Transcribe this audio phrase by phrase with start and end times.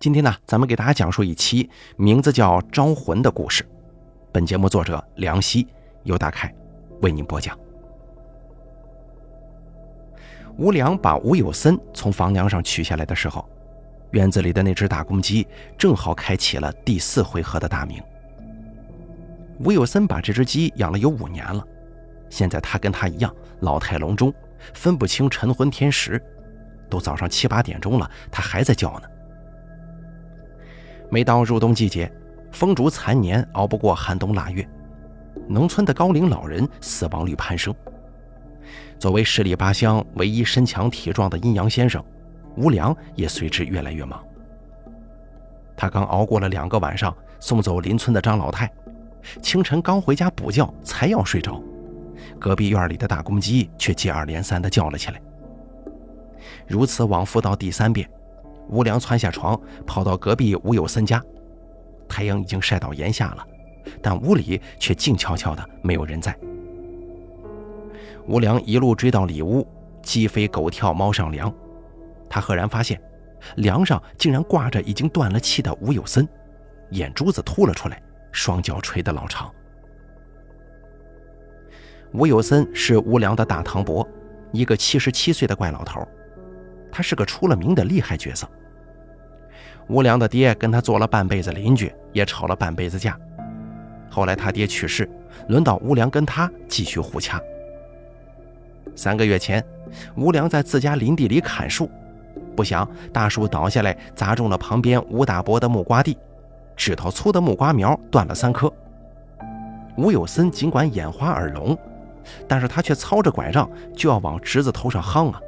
[0.00, 3.68] 今天呢，咱们给大家讲述一期名字叫《招魂》的故事。
[4.30, 5.66] 本节目作者梁希，
[6.04, 6.54] 由大凯
[7.02, 7.58] 为您播讲。
[10.56, 13.44] 吴良把吴有森从房梁上取下来的时候，
[14.12, 15.44] 院子里的那只大公鸡
[15.76, 18.00] 正好开启了第四回合的大鸣。
[19.64, 21.66] 吴有森把这只鸡养了有五年了，
[22.30, 24.32] 现在他跟他一样老态龙钟，
[24.74, 26.22] 分不清晨昏天时，
[26.88, 29.08] 都早上七八点钟了，他还在叫呢。
[31.10, 32.10] 每到入冬季节，
[32.52, 34.68] 风烛残年，熬不过寒冬腊月，
[35.48, 37.74] 农村的高龄老人死亡率攀升。
[38.98, 42.04] 作为十里八乡唯一身强体壮的阴阳先生，
[42.56, 44.22] 吴良也随之越来越忙。
[45.74, 48.70] 他刚熬过了两个晚上送走邻村的张老太，
[49.40, 51.62] 清晨刚回家补觉，才要睡着，
[52.38, 55.18] 隔壁院里的大公鸡却接二连三地叫了起来。
[56.66, 58.06] 如此往复到第三遍。
[58.68, 61.22] 吴良窜下床，跑到隔壁吴有森家。
[62.08, 63.46] 太阳已经晒到檐下了，
[64.02, 66.36] 但屋里却静悄悄的，没有人在。
[68.26, 69.66] 吴良一路追到里屋，
[70.02, 71.52] 鸡飞狗跳，猫上梁。
[72.28, 73.00] 他赫然发现，
[73.56, 76.28] 梁上竟然挂着已经断了气的吴有森，
[76.90, 79.50] 眼珠子凸了出来，双脚垂得老长。
[82.12, 84.06] 吴有森是吴良的大堂伯，
[84.52, 86.06] 一个七十七岁的怪老头。
[86.90, 88.48] 他是个出了名的厉害角色。
[89.88, 93.18] 吴良的爹跟他做了半辈子邻居，也吵了半辈子架。
[94.10, 95.08] 后来他爹去世，
[95.48, 97.40] 轮到吴良跟他继续互掐。
[98.94, 99.64] 三个月前，
[100.16, 101.90] 吴良在自家林地里砍树，
[102.54, 106.18] 不想大树倒下来砸中了旁边吴大伯的木瓜地，
[106.76, 108.72] 指头粗的木瓜苗断了三棵。
[109.96, 111.76] 吴有森尽管眼花耳聋，
[112.46, 115.40] 但是他却操着拐杖就要往侄子头上夯啊。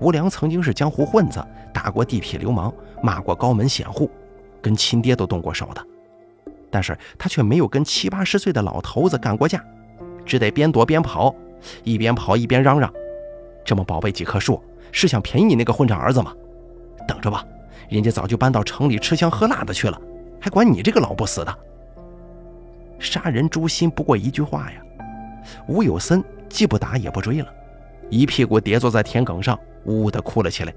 [0.00, 4.10] 吴良曾经是江湖混子，打过地痞流氓，骂过高门显户，
[4.62, 5.84] 跟亲爹都动过手的。
[6.70, 9.64] 但是他却没有跟七八十岁的老头子干过架，
[10.24, 11.34] 只得边躲边跑，
[11.82, 12.92] 一边跑一边嚷嚷
[13.64, 16.32] ：“这么宝贝几棵树，是想便宜你那个混账儿子吗？
[17.06, 17.44] 等着吧，
[17.88, 20.00] 人家早就搬到城里吃香喝辣的去了，
[20.40, 21.58] 还管你这个老不死的？
[22.98, 24.82] 杀人诛心不过一句话呀！”
[25.66, 27.48] 吴有森既不打也不追了，
[28.10, 29.58] 一屁股跌坐在田埂上。
[29.84, 30.74] 呜呜地哭了起来，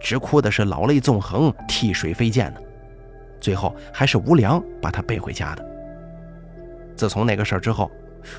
[0.00, 2.60] 直哭的是老泪纵横，涕水飞溅呢。
[3.40, 5.64] 最后还是吴良把他背回家的。
[6.96, 7.90] 自从那个事儿之后，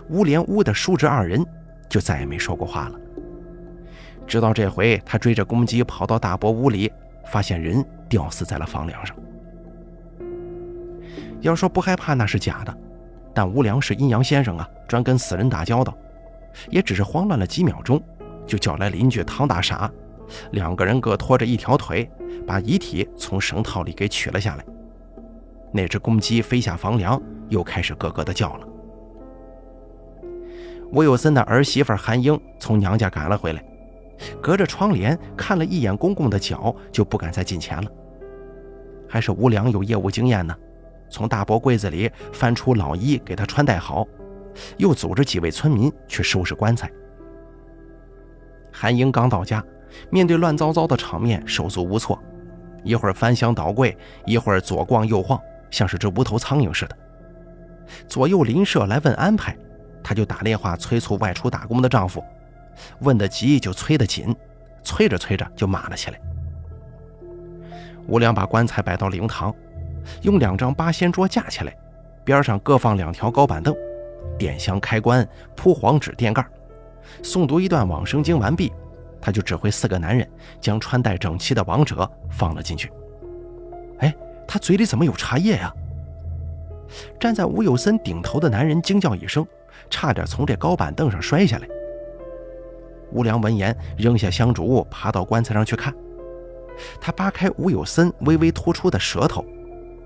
[0.10, 1.46] 吴连屋的叔侄二人
[1.88, 3.00] 就再也没说过话了。
[4.28, 6.92] 直到这回，他追着公鸡跑到大伯屋里，
[7.26, 9.16] 发现人吊死在了房梁上。
[11.42, 12.78] 要说不害怕那是假的，
[13.34, 15.98] 但吴良是阴阳先生啊，专跟死人打交道，
[16.70, 18.02] 也只是慌乱了几秒钟。
[18.50, 19.90] 就叫来邻居唐大傻，
[20.54, 22.10] 两个人各拖着一条腿，
[22.48, 24.66] 把遗体从绳套里给取了下来。
[25.72, 28.68] 那只公鸡飞下房梁，又开始咯咯的叫了。
[30.92, 33.64] 吴有森的儿媳妇韩英从娘家赶了回来，
[34.42, 37.92] 隔着窗帘看了一眼公公的脚，就不敢再近前了。
[39.08, 40.56] 还是吴良有业务经验呢，
[41.12, 44.08] 从大伯柜子里翻出老衣给他穿戴好，
[44.78, 46.92] 又组织几位村民去收拾棺材。
[48.80, 49.62] 韩英刚到家，
[50.10, 52.18] 面对乱糟糟的场面，手足无措，
[52.82, 55.38] 一会儿翻箱倒柜，一会儿左逛右晃，
[55.70, 56.98] 像是只无头苍蝇似的。
[58.08, 59.54] 左右邻舍来问安排，
[60.02, 62.24] 她就打电话催促外出打工的丈夫，
[63.00, 64.34] 问得急就催得紧，
[64.82, 66.22] 催着催着就骂了起来。
[68.08, 69.54] 吴良把棺材摆到灵堂，
[70.22, 71.76] 用两张八仙桌架起来，
[72.24, 73.76] 边上各放两条高板凳，
[74.38, 76.48] 点香开棺，铺黄纸垫盖。
[77.24, 78.72] 诵读一段往生经完毕，
[79.22, 80.28] 他就指挥四个男人
[80.62, 82.92] 将穿戴整齐的王者放了进去。
[84.00, 84.16] 哎，
[84.48, 85.74] 他嘴里怎么有茶叶呀？
[87.20, 89.46] 站在吴有森顶头的男人惊叫一声，
[89.90, 91.68] 差点从这高板凳上摔下来。
[93.12, 95.94] 吴良闻言扔下香烛，爬到棺材上去看。
[97.02, 99.46] 他扒开吴有森微微突出的舌头，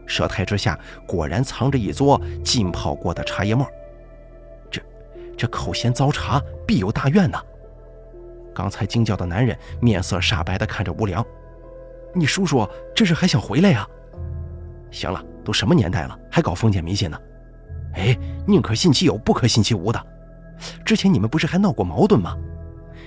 [0.06, 0.78] 舌苔之下
[1.08, 3.66] 果然藏着一撮浸泡过的茶叶沫。
[5.38, 7.42] 这口嫌遭查，必有大怨呐！
[8.54, 11.26] 刚才惊叫的男人面色煞白地看着吴良
[12.14, 13.88] ：“你叔叔这是还想回来呀？”
[14.92, 17.20] 行了，都什么年代了，还搞封建迷信呢？
[17.96, 20.06] 哎，宁可信其有，不可信其无的。
[20.86, 22.38] 之前你们不是还闹过矛盾吗？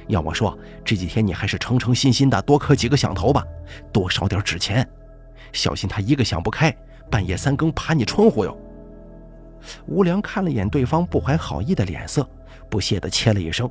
[0.08, 3.44] 要我说，这几天你还是诚诚心心的多磕几个响头吧，
[3.93, 4.88] 多烧点纸钱，
[5.52, 6.76] 小心他一个想不开，
[7.11, 8.56] 半夜三更爬你窗户哟。
[9.86, 12.28] 吴良看了眼对方不怀好意的脸色，
[12.68, 13.70] 不屑地切了一声：“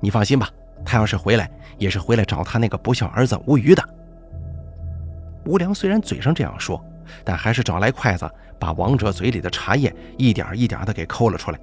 [0.00, 0.48] 你放心吧，
[0.84, 3.82] 他要是回来，也是回来找他那个不孝儿子吴瑜的。”
[5.46, 6.82] 吴良虽然嘴上这样说，
[7.24, 8.28] 但还是找来筷子，
[8.58, 11.58] 把王者嘴里的茶叶一点一点的给抠了出来，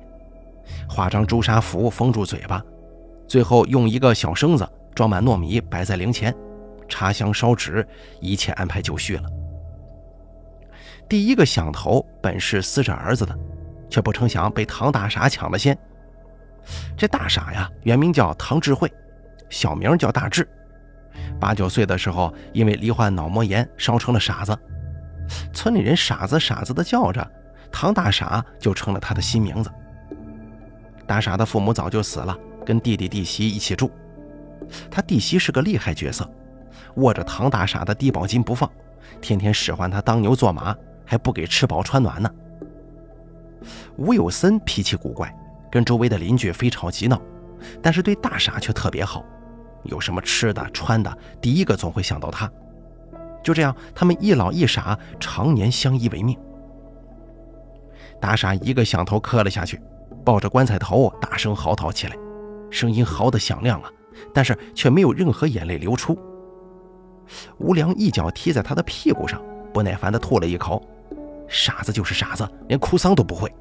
[0.88, 2.64] 画张朱砂符封住嘴巴，
[3.28, 6.34] 最后用一个小生子装满糯米摆在灵前，
[6.88, 7.86] 插香烧纸，
[8.22, 9.30] 一切安排就绪了。
[11.10, 13.38] 第一个响头本是撕着儿子的，
[13.94, 15.78] 却不成想被唐大傻抢了先。
[16.98, 18.92] 这大傻呀，原名叫唐智慧，
[19.51, 20.50] 小名叫大智。
[21.40, 24.57] 八九岁的时候，因为罹患脑膜炎，烧成了傻子。
[25.54, 27.31] 村里人傻子傻子的叫着，
[27.72, 29.72] 唐大傻就成了他的新名字。
[31.06, 32.36] 大傻的父母早就死了，
[32.66, 33.92] 跟弟弟弟媳一起住。
[34.89, 36.28] 他弟媳是个厉害角色，
[36.96, 38.68] 握着唐大傻的低保金不放，
[39.22, 40.75] 天天使唤他当牛做马，
[41.06, 42.28] 还不给吃饱穿暖呢。
[43.98, 45.33] 吴有森脾气古怪，
[45.71, 47.21] 跟周围的邻居非吵即闹，
[47.81, 49.24] 但是对大傻却特别好。
[49.83, 52.50] 有什么吃的穿的，第一个总会想到他。
[53.44, 56.38] 就这样，他们一老一傻，常年相依为命。
[58.21, 59.81] 大傻一个响头磕了下去，
[60.24, 62.15] 抱着棺材头大声嚎啕起来，
[62.69, 63.92] 声音嚎得响亮啊，
[64.33, 66.18] 但是却没有任何眼泪流出。
[67.57, 69.42] 吴良一脚踢在他的屁股上，
[69.74, 70.81] 不耐烦地吐了一口
[71.48, 73.54] ：“傻子就是傻子，连哭丧都不会。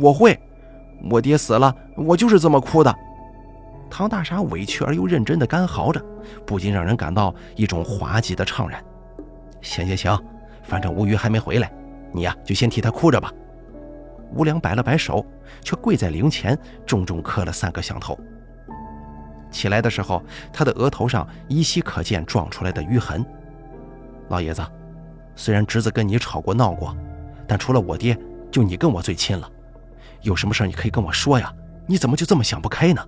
[0.00, 0.38] 我会，
[1.10, 2.94] 我爹死了，我就是这么哭的。”
[3.90, 6.00] 唐大傻委屈而又认真的干嚎着，
[6.46, 8.80] 不禁让人感到一种滑稽的怅然。
[9.62, 10.24] 行行行，
[10.62, 11.72] 反正吴余还没回来，
[12.12, 13.32] 你呀就先替他哭着吧。
[14.32, 15.26] 吴良摆了摆手，
[15.60, 16.56] 却跪在灵前，
[16.86, 18.16] 重重磕了三个响头。
[19.50, 20.22] 起来的时候，
[20.52, 23.26] 他的额头上依稀可见撞出来的淤痕。
[24.28, 24.64] 老爷子，
[25.40, 26.94] 虽然侄子跟你吵过闹过，
[27.48, 28.14] 但除了我爹，
[28.50, 29.50] 就你跟我最亲了。
[30.20, 31.50] 有什么事你可以跟我说呀，
[31.86, 33.02] 你怎么就这么想不开呢？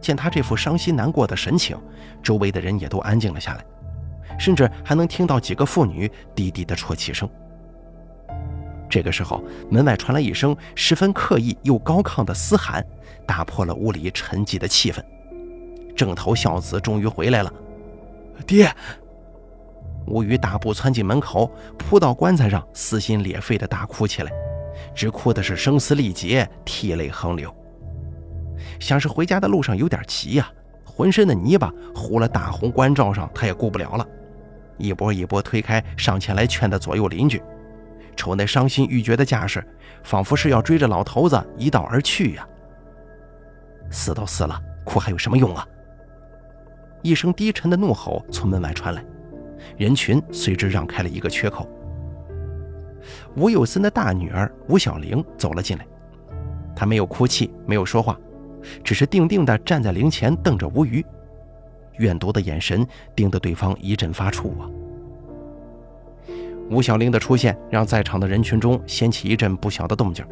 [0.00, 1.78] 见他这副伤心难过的神情，
[2.20, 3.64] 周围的人也都安静了下来，
[4.40, 7.30] 甚至还能听到几个妇女低低的啜泣声。
[8.90, 9.40] 这个时候，
[9.70, 12.84] 门外传来一声十分刻意又高亢的嘶喊，
[13.24, 15.00] 打破了屋里沉寂的气氛。
[15.94, 17.52] 正头孝子终于回来了，
[18.44, 18.68] 爹！
[20.06, 24.32] 吴宇大步窜进门口，扑到棺材上，撕心裂肺的大哭起来，
[24.94, 27.54] 只哭的是声嘶力竭，涕泪横流。
[28.80, 30.50] 想是回家的路上有点急呀，
[30.84, 34.06] 浑身的泥巴糊了大红棺罩上，他也顾不了了，
[34.78, 37.42] 一波一波推开上前来劝的左右邻居，
[38.16, 39.62] 瞅那伤心欲绝的架势，
[40.02, 42.48] 仿佛是要追着老头子一道而去呀。
[43.90, 45.66] 死都死了，哭还有什么用啊？
[47.02, 49.04] 一声低沉的怒吼从门外传来，
[49.76, 51.68] 人群随之让开了一个缺口。
[53.36, 55.86] 吴有森的大女儿吴小玲走了进来，
[56.74, 58.18] 她没有哭泣，没有说话。
[58.82, 61.04] 只是定定地站在灵前，瞪着吴余，
[61.98, 64.68] 怨毒的眼神盯得对方一阵发怵啊。
[66.68, 70.26] 吴小玲的出现让在场的人群中掀起一阵不小的动静，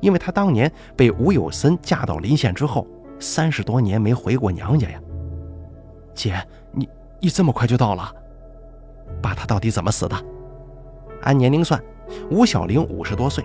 [0.00, 2.86] 因为她当年被吴有森嫁到临县之后，
[3.20, 5.00] 三十多年没回过娘家呀。
[6.14, 6.42] 姐，
[6.72, 6.88] 你
[7.20, 8.12] 你这么快就到了？
[9.22, 10.16] 爸他到底怎么死的？
[11.22, 11.82] 按年龄算，
[12.30, 13.44] 吴小玲五十多岁。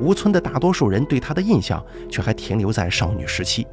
[0.00, 1.80] 吴村的大多数人对她的印象
[2.10, 3.64] 却还停留在少女时期，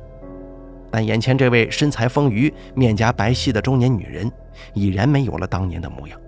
[0.92, 4.32] 但眼前这位身材丰腴、面颊白皙的中年女人，
[4.76, 6.20] 已然没有了当年的模样。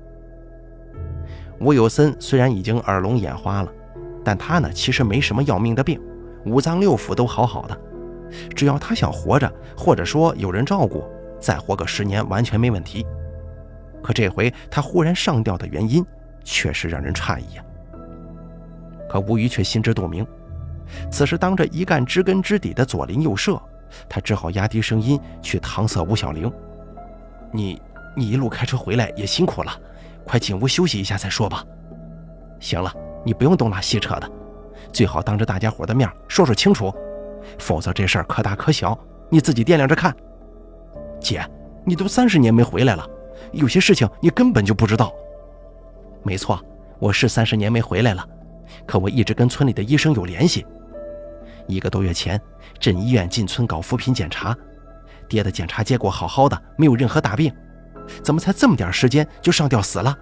[1.59, 3.71] 吴有森虽然已经耳聋眼花了，
[4.23, 6.01] 但他呢其实没什么要命的病，
[6.45, 7.77] 五脏六腑都好好的，
[8.55, 11.03] 只要他想活着，或者说有人照顾，
[11.39, 13.05] 再活个十年完全没问题。
[14.03, 16.05] 可这回他忽然上吊的原因，
[16.43, 17.63] 确实让人诧异呀。
[19.09, 20.25] 可吴余却心知肚明，
[21.09, 23.61] 此时当着一干知根知底的左邻右舍，
[24.09, 26.51] 他只好压低声音去搪塞吴小玲
[27.51, 27.81] ：“你
[28.15, 29.71] 你一路开车回来也辛苦了，
[30.25, 31.63] 快进屋休息一下再说吧。
[32.59, 32.93] 行了，
[33.23, 34.29] 你不用东拉西扯的，
[34.91, 36.93] 最好当着大家伙的面说说清楚，
[37.59, 38.97] 否则这事儿可大可小，
[39.29, 40.15] 你自己掂量着看。
[41.19, 41.45] 姐，
[41.85, 43.07] 你都三十年没回来了，
[43.51, 45.13] 有些事情你根本就不知道。
[46.23, 46.59] 没错，
[46.99, 48.27] 我是三十年没回来了。”
[48.87, 50.65] 可我一直跟村里的医生有联系。
[51.67, 52.41] 一个多月前，
[52.79, 54.55] 镇医院进村搞扶贫检查，
[55.29, 57.53] 爹的检查结果好好的，没有任何大病，
[58.23, 60.17] 怎么才这么点时间就上吊死了？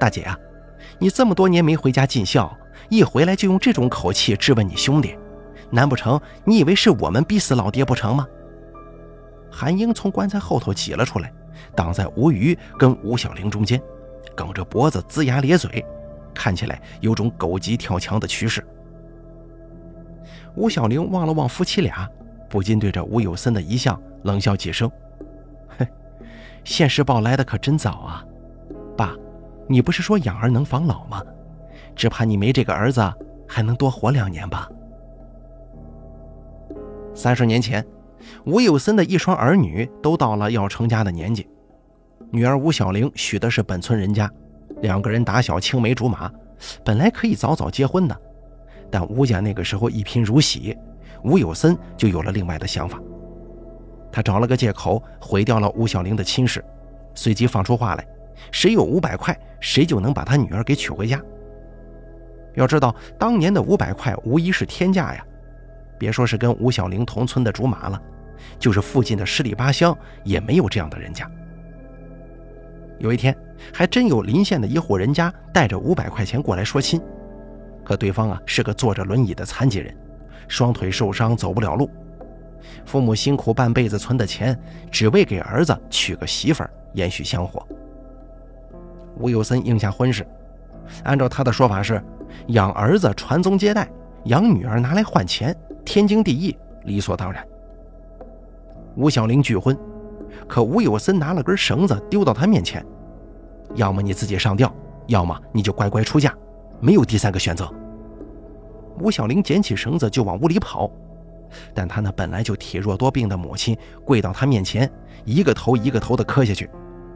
[0.00, 0.36] 大姐啊，
[0.98, 2.56] 你这么多年没回家尽孝，
[2.88, 5.16] 一回来就用这种口气质问你兄弟，
[5.70, 8.26] 难不成你以为是我们逼死老爹不成吗？
[9.50, 11.32] 韩英从棺材后头挤了出来，
[11.74, 13.80] 挡在吴瑜跟吴小玲中间，
[14.34, 15.84] 梗着脖子，龇牙咧嘴。
[16.34, 18.64] 看起来有种狗急跳墙的趋势。
[20.54, 22.08] 吴小玲望了望夫妻俩，
[22.48, 24.90] 不禁对着吴有森的遗像冷笑几声
[25.76, 25.86] ：“嘿，
[26.64, 28.24] 现世报来的可真早啊！
[28.96, 29.14] 爸
[29.68, 31.22] 你不是说养儿能防老吗？
[31.94, 33.02] 只怕你没这个儿子，
[33.46, 34.68] 还能多活两年吧。”
[37.14, 37.84] 三十年前，
[38.44, 41.48] 吴有森的一双儿女都到了要成家的年纪。
[42.30, 44.30] 女儿吴小玲娶的是本村人家，
[44.80, 46.30] 两个人打小青梅竹马，
[46.84, 48.16] 本来可以早早结婚的。
[48.90, 50.76] 但吴家那个时候一贫如洗，
[51.24, 53.00] 吴有森就有了另外的想法。
[54.10, 56.64] 他找了个借口毁掉了吴小玲的亲事，
[57.14, 58.06] 随即放出话来：
[58.50, 61.20] 谁有五百块，谁就能把他女儿给娶回家。
[62.54, 65.24] 要知道，当年的五百块无疑是天价呀。
[66.02, 68.02] 别说是跟吴小玲同村的竹马了，
[68.58, 71.30] 就是附近的十里八乡也没有这样的人家。
[72.98, 73.32] 有一天，
[73.72, 77.00] 还真有邻县的一户人家带着五百块钱过来说亲，
[77.84, 79.96] 可对方啊是个坐着轮椅的残疾人，
[80.48, 81.88] 双腿受伤走不了路，
[82.84, 87.64] 父母辛苦半辈子存的钱，只为给儿子娶个媳妇儿延续香火。
[89.18, 90.26] 吴有森应下婚事，
[91.04, 92.02] 按照他的说法是，
[92.48, 93.88] 养儿子传宗接代，
[94.24, 95.56] 养女儿拿来换钱。
[95.84, 97.46] 天经地义，理所当然。
[98.94, 99.76] 吴小玲拒婚，
[100.46, 102.84] 可吴有森拿了根绳子丢到他面前，
[103.74, 104.72] 要么你自己上吊，
[105.06, 106.34] 要么你就乖乖出嫁，
[106.80, 107.72] 没有第三个选择。
[109.00, 110.90] 吴小玲捡起绳子就往屋里跑，
[111.74, 114.90] 但她那本来就体弱多病的母亲跪到他面前，
[115.24, 116.68] 一个头一个头的磕下去，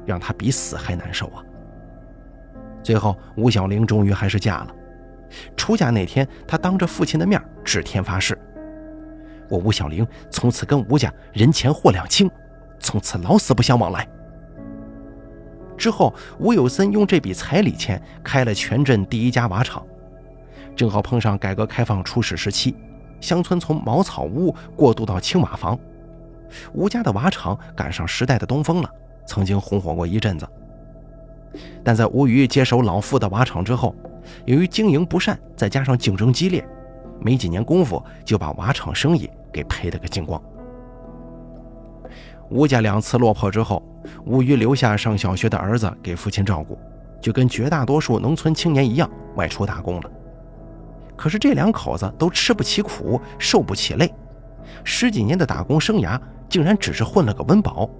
[0.06, 1.44] 让他比死还难受啊。
[2.82, 4.74] 最后，吴小玲终于还是嫁了。
[5.56, 8.38] 出嫁那天，她当着父亲的面指天发誓。
[9.48, 12.30] 我吴小玲从此跟吴家人前货两清，
[12.78, 14.06] 从此老死不相往来。
[15.76, 19.84] 之后，吴有森用这笔彩礼钱开了全镇第一家瓦厂，
[20.74, 22.74] 正好碰上改革开放初始时期，
[23.20, 25.78] 乡村从茅草屋过渡到青瓦房，
[26.72, 28.90] 吴家的瓦厂赶上时代的东风了，
[29.26, 30.48] 曾经红火过一阵子。
[31.84, 33.94] 但在吴余接手老傅的瓦厂之后，
[34.46, 36.66] 由于经营不善，再加上竞争激烈。
[37.20, 40.40] 没几年功夫，就把瓦厂生意给赔了个精光。
[42.48, 43.82] 吴家两次落魄之后，
[44.24, 46.78] 吴余留下上小学的儿子给父亲照顾，
[47.20, 50.10] 就跟绝大多数农村青年一样外出打工了。
[51.16, 54.14] 可是这两口子都吃不起苦，受不起累，
[54.84, 57.90] 十几年的打工生涯竟然只是混了个温饱。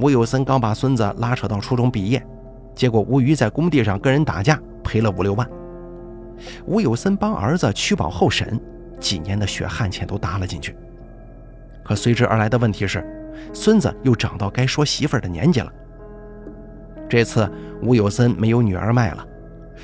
[0.00, 2.24] 吴有森刚把孙子拉扯到初中毕业，
[2.74, 5.46] 结果吴余在工地上跟人打架，赔了五六万。
[6.66, 8.60] 吴有森帮儿子取保候审，
[9.00, 10.76] 几年的血汗钱都搭了进去。
[11.84, 13.04] 可随之而来的问题是，
[13.52, 15.72] 孙子又长到该说媳妇儿的年纪了。
[17.08, 17.50] 这次
[17.82, 19.26] 吴有森没有女儿卖了，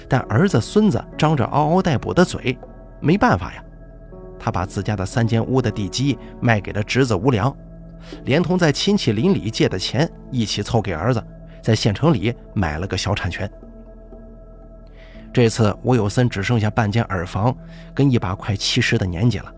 [0.08, 2.58] 但儿子孙子张着嗷嗷待哺的嘴，
[3.00, 3.64] 没办法呀。
[4.38, 7.56] 他把自家的三间屋的地基卖给了侄子吴良，
[8.24, 11.24] 连同在亲戚邻里借的钱一起凑给儿子，
[11.62, 13.50] 在县城里买了个小产权。
[15.34, 17.52] 这次吴有森只剩下半间耳房
[17.92, 19.52] 跟一把快七十的年纪了，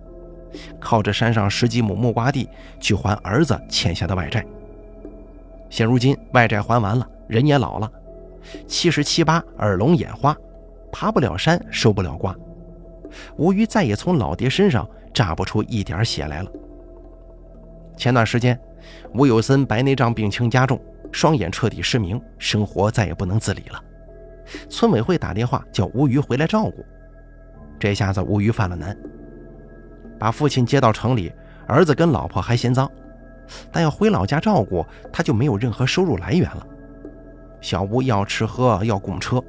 [0.80, 2.48] 靠着山上十几亩木瓜地
[2.80, 4.42] 去还儿子欠下的外债。
[5.68, 7.92] 现如今外债还完了，人也老了，
[8.66, 10.34] 七十七八，耳聋眼花，
[10.90, 12.34] 爬不了山，收不了瓜。
[13.36, 16.50] 吴余再也从老爹身上榨不出一点血来了。
[17.98, 18.58] 前段时间，
[19.12, 20.80] 吴有森白内障病情加重，
[21.12, 23.78] 双眼彻底失明，生活再也不能自理了。
[24.68, 26.84] 村委会打电话叫吴余回来照顾，
[27.78, 28.96] 这下子吴余犯了难，
[30.18, 31.32] 把父亲接到城里，
[31.66, 32.90] 儿子跟老婆还嫌脏，
[33.70, 36.66] 但要回老家照顾，他就没有任何收入来源了。
[37.60, 39.42] 小吴要吃喝要供车，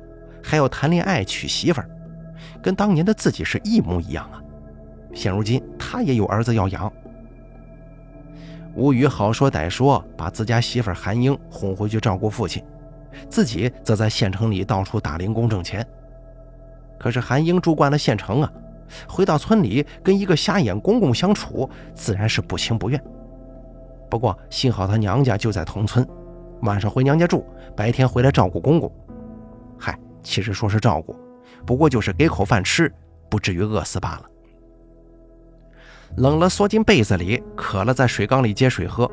[0.43, 1.89] 还要谈恋爱娶媳妇儿，
[2.61, 4.41] 跟当年的自己是一模一样啊。
[5.13, 6.91] 现如今他也有儿子要养，
[8.75, 12.63] 吴余好说歹说，把自家媳妇韩英哄回去照顾父亲。
[13.29, 15.85] 自己则在县城里到处打零工挣钱，
[16.99, 18.51] 可是韩英住惯了县城啊，
[19.07, 23.01] 回到村里跟一个瞎眼公公相处，自然是不情不愿。
[24.09, 26.07] 不过幸好她娘家就在同村，
[26.61, 27.45] 晚上回娘家住，
[27.75, 28.91] 白天回来照顾公公。
[29.77, 31.15] 嗨，其实说是照顾，
[31.65, 32.91] 不过就是给口饭吃，
[33.29, 34.23] 不至于饿死罢了。
[36.15, 39.11] 冷了缩进被子里，渴了在水缸里接水喝。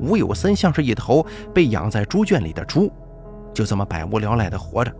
[0.00, 1.24] 吴有森像是一头
[1.54, 2.92] 被养在猪圈里的猪。
[3.56, 4.92] 就这么百无聊赖的活着，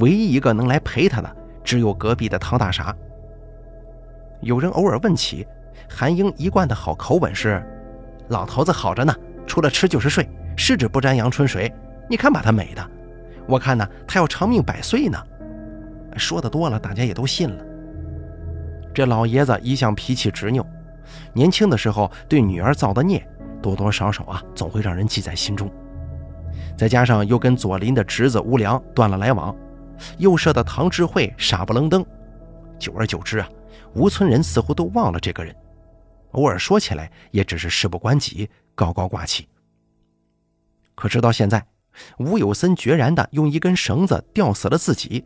[0.00, 2.96] 唯一一个能来陪他的，只有隔壁的唐大傻。
[4.40, 5.46] 有人偶尔问起，
[5.86, 7.62] 韩英一贯的好口吻是
[8.28, 9.14] ：“老头子好着呢，
[9.46, 11.70] 除了吃就是睡，十指不沾阳春水。
[12.08, 12.90] 你看把他美的，
[13.46, 15.22] 我看呢，他要长命百岁呢。”
[16.16, 17.62] 说的多了，大家也都信了。
[18.94, 20.66] 这老爷子一向脾气执拗，
[21.34, 23.22] 年轻的时候对女儿造的孽，
[23.60, 25.70] 多多少少啊，总会让人记在心中。
[26.76, 29.54] 再加上又跟左邻的侄子吴良断了来往，
[30.18, 32.04] 右舍的唐智慧傻不愣登，
[32.78, 33.48] 久而久之啊，
[33.94, 35.54] 吴村人似乎都忘了这个人，
[36.32, 39.48] 偶尔说起来也只是事不关己，高高挂起。
[40.94, 41.64] 可直到现在，
[42.18, 45.24] 吴有森决然地用一根绳子吊死了自己，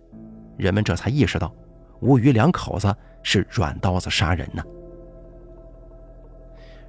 [0.56, 1.52] 人们这才意识到，
[2.00, 4.62] 吴余两口子是软刀子杀人呢。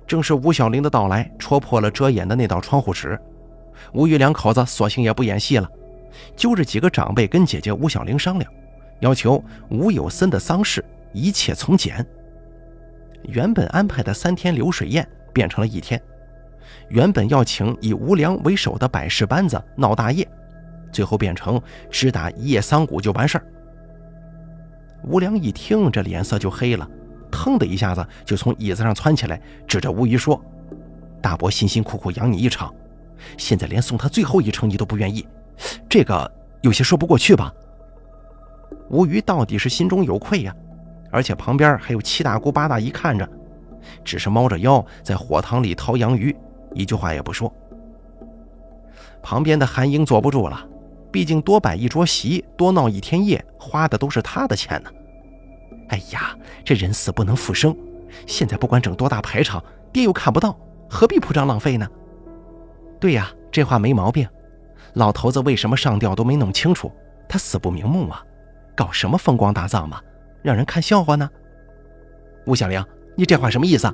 [0.05, 3.19] 正是吴小玲的到来，戳破了遮掩的那道窗户纸。
[3.93, 5.69] 吴余两口子索性也不演戏了，
[6.35, 8.51] 揪着几个长辈跟姐姐吴小玲商量，
[8.99, 12.05] 要求吴有森的丧事一切从简。
[13.23, 16.01] 原本安排的三天流水宴变成了一天，
[16.89, 20.27] 原本要请以吴良为首的百事班子闹大夜，
[20.91, 23.45] 最后变成只打一夜丧鼓就完事儿。
[25.05, 26.87] 吴良一听，这脸色就黑了，
[27.31, 30.39] 腾的一下子就从椅子上窜起来，指着吴余说
[31.21, 32.73] ：“大伯辛辛苦苦养你一场。”
[33.37, 35.27] 现在连送他最后一程你都不愿意，
[35.89, 37.53] 这个有些说不过去吧？
[38.89, 40.55] 吴余到底是心中有愧呀，
[41.11, 43.27] 而且旁边还有七大姑八大姨看着，
[44.03, 46.35] 只是猫着腰在火塘里掏洋鱼，
[46.73, 47.51] 一句话也不说。
[49.21, 50.67] 旁边的韩英坐不住了，
[51.11, 54.89] 毕竟多摆一桌席，多闹一天夜，花的都是他的钱呢。
[55.89, 57.75] 哎呀，这人死不能复生，
[58.27, 60.57] 现在不管整多大排场，爹又看不到，
[60.89, 61.87] 何必铺张浪费呢？
[63.03, 64.25] 对呀，这话没毛病。
[64.93, 66.89] 老头子为什么上吊都没弄清楚？
[67.27, 68.23] 他死不瞑目啊！
[68.73, 69.99] 搞什么风光大葬嘛，
[70.41, 71.29] 让人看笑话呢？
[72.45, 72.81] 吴小玲，
[73.17, 73.93] 你这话什么意思？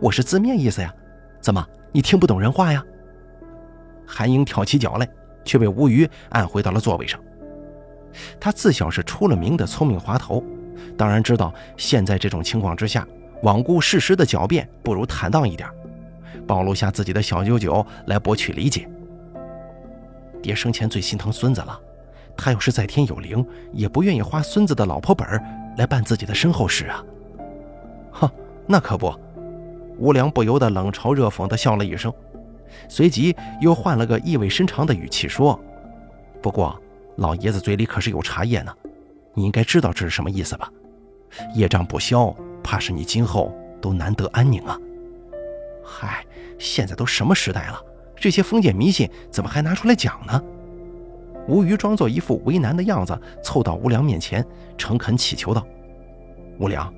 [0.00, 0.90] 我是字面意思呀。
[1.42, 2.82] 怎么，你听不懂人话呀？
[4.06, 5.06] 韩英跳起脚来，
[5.44, 7.20] 却被吴瑜按回到了座位上。
[8.40, 10.42] 他自小是出了名的聪明滑头，
[10.96, 13.06] 当然知道现在这种情况之下，
[13.42, 15.68] 罔顾事实的狡辩不如坦荡一点。
[16.46, 18.88] 暴露下自己的小九九来博取理解。
[20.42, 21.78] 爹生前最心疼孙子了，
[22.36, 25.26] 他要是在天有灵，也不愿意花孙子的老婆本
[25.76, 27.04] 来办自己的身后事啊！
[28.12, 28.30] 哼，
[28.66, 29.12] 那可不。
[29.98, 32.12] 吴良不由得冷嘲热讽地笑了一声，
[32.86, 35.58] 随即又换了个意味深长的语气说
[36.42, 36.78] ：“不过
[37.16, 38.72] 老爷子嘴里可是有茶叶呢，
[39.32, 40.70] 你应该知道这是什么意思吧？
[41.54, 44.78] 业障不消，怕是你今后都难得安宁啊！”
[45.82, 46.25] 嗨，
[46.58, 47.80] 现在都什么时代了，
[48.16, 50.42] 这些封建迷信怎么还拿出来讲呢？
[51.48, 54.44] 吴瑜装作一副为难的样子，凑到吴良面前，
[54.76, 55.64] 诚恳祈求道
[56.58, 56.92] ：“吴良，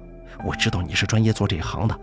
[0.45, 1.99] 我知道你是专业做这一行的，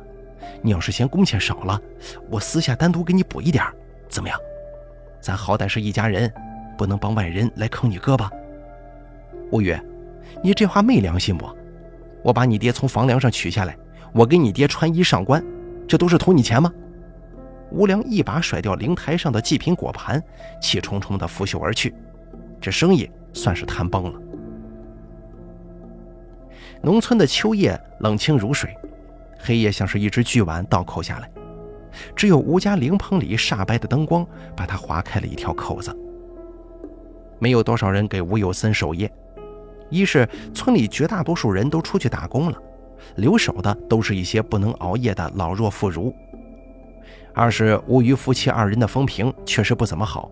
[0.61, 1.81] 你要是嫌工钱少了，
[2.29, 3.65] 我私下单独给你补一点，
[4.07, 4.37] 怎么样？
[5.19, 6.31] 咱好歹是一家人，
[6.77, 8.29] 不能帮外人来坑你哥吧？”
[9.51, 9.75] 吴宇，
[10.43, 11.49] 你这话没良心不？
[12.21, 13.75] 我把你爹从房梁上取下来，
[14.13, 15.43] 我给你爹穿衣上棺。
[15.87, 16.71] 这都是图你钱吗？
[17.71, 20.21] 吴良一把甩掉灵台上的祭品果盘，
[20.61, 21.93] 气冲冲地拂袖而去。
[22.61, 24.21] 这生意算是谈崩了。
[26.81, 28.75] 农村的秋夜冷清如水，
[29.39, 31.29] 黑夜像是一只巨碗倒扣下来，
[32.15, 34.25] 只有吴家灵棚里煞白的灯光
[34.55, 35.95] 把它划开了一条口子。
[37.39, 39.11] 没有多少人给吴有森守夜，
[39.89, 42.61] 一是村里绝大多数人都出去打工了。
[43.15, 46.13] 留守的都是一些不能熬夜的老弱妇孺。
[47.35, 50.31] 二是吴余夫妻二人的风评确实不怎么好，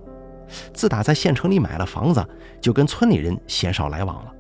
[0.74, 2.26] 自打在县城里买了房子，
[2.62, 4.34] 就跟村里人鲜少来往了。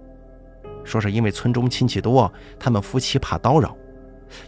[0.86, 3.76] 说是因为村中亲戚多，他们夫妻怕叨扰，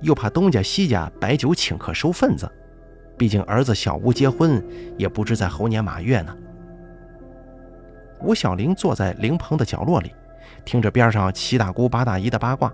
[0.01, 2.49] 又怕东家西家摆酒请客收份子。
[3.17, 4.63] 毕竟儿子小吴结婚
[4.97, 6.36] 也不知在猴年马月呢。
[8.21, 10.13] 吴小玲坐在灵棚的角落里，
[10.63, 12.73] 听着边上七大姑八大姨的八卦。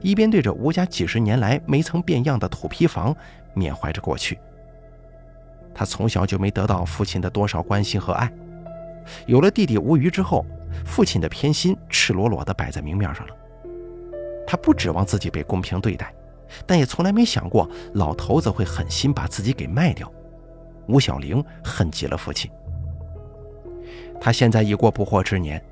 [0.00, 3.14] 一边对着吴家几十年来没曾变样的土坯房
[3.54, 4.38] 缅怀着过去。
[5.74, 8.30] 他从小就没得到父亲的多少关心和爱，
[9.26, 10.44] 有了弟弟吴余之后，
[10.84, 13.34] 父亲的偏心赤裸裸地摆在明面上了。
[14.46, 16.12] 他不指望自己被公平对待，
[16.66, 20.10] 但也从来没想过老头子会狠心把自己给卖掉。
[20.88, 22.50] 吴小玲恨极了父亲。
[24.20, 25.62] 他现在已过不惑之年，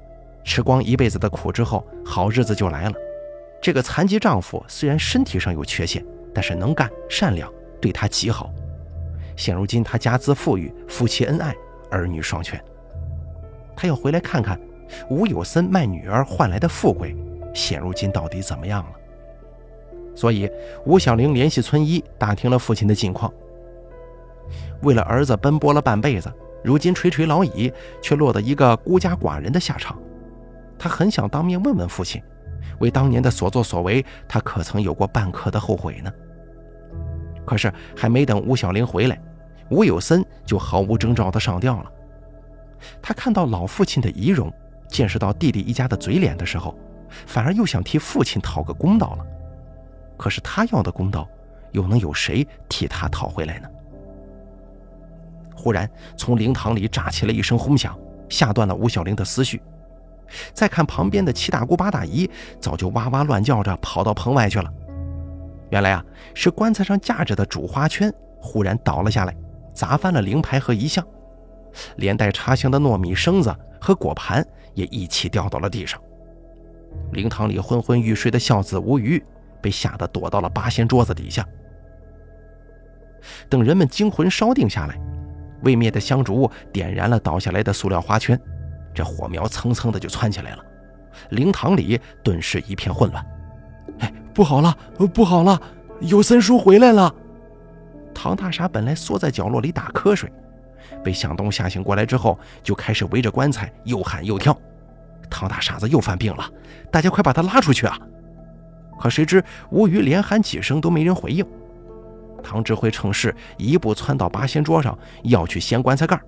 [0.45, 2.95] 吃光一辈子的苦之后，好日子就来了。
[3.61, 8.51] 这个残疾丈夫虽然身体上有缺陷，但是能干、善良，对她极好。
[9.41, 11.57] 现如今他家资富裕，夫妻恩爱，
[11.91, 12.63] 儿女双全。
[13.75, 14.61] 他要回来看看
[15.09, 17.17] 吴有森卖女儿换来的富贵，
[17.55, 18.91] 现如今到底怎么样了。
[20.15, 20.51] 所以
[20.85, 23.33] 吴小玲联系村医打听了父亲的近况。
[24.83, 26.31] 为了儿子奔波了半辈子，
[26.63, 27.73] 如今垂垂老矣，
[28.03, 29.99] 却落得一个孤家寡人的下场。
[30.79, 32.23] 他很想当面问问父亲。
[32.79, 36.13] 为当年的所作所为，他可曾有过半刻的后悔呢？
[37.47, 39.19] 可是还没等吴小玲回来，
[39.71, 41.91] 吴有森就毫无征兆地上吊了，
[43.01, 44.53] 他看到老父亲的遗容，
[44.89, 46.77] 见识到弟弟一家的嘴脸的时候，
[47.27, 49.27] 反而又想替父亲讨个公道了。
[50.17, 51.29] 可是他要的公道，
[51.73, 53.69] 又能有谁替他讨回来呢？
[55.55, 59.63] 忽然，从灵堂里炸起了一声轰响，吓断了吴小玲的思绪。
[60.53, 62.29] 再看旁边的七大姑八大姨，
[62.61, 64.73] 早就哇哇乱叫着跑到棚外去了。
[65.71, 66.05] 原来啊，
[66.35, 69.35] 是棺材上架着的主花圈忽然倒了下来，
[69.73, 71.05] 砸翻了灵牌和遗像，
[71.97, 76.01] 连带插香的糯米生子和果盘也一起掉到了地上。
[77.13, 79.23] 灵堂里昏昏欲睡的孝子无虞
[79.61, 81.47] 被吓得躲到了八仙桌子底下。
[83.49, 84.99] 等人们惊魂稍定下来，
[85.63, 88.41] 未灭的香烛点燃了倒下来的塑料花圈，
[88.95, 90.65] 这火苗蹭蹭的就窜起来了，
[91.31, 93.25] 灵堂里顿时一片混乱。
[94.01, 94.77] 哎，不好了，
[95.15, 95.61] 不好了！
[96.01, 97.15] 有森叔回来了。
[98.23, 100.31] 唐大傻本来缩在角落里打瞌睡，
[101.03, 104.55] 被向东吓醒过来之后，就开始围着棺材又喊又跳。
[105.31, 106.47] 唐大傻子又犯病了，
[106.93, 107.99] 大家快把他拉出去啊！
[109.01, 111.43] 可谁知吴虞连喊几声都没人回应。
[112.43, 116.21] 唐志辉趁势一步窜到八仙桌上，要去掀棺材盖，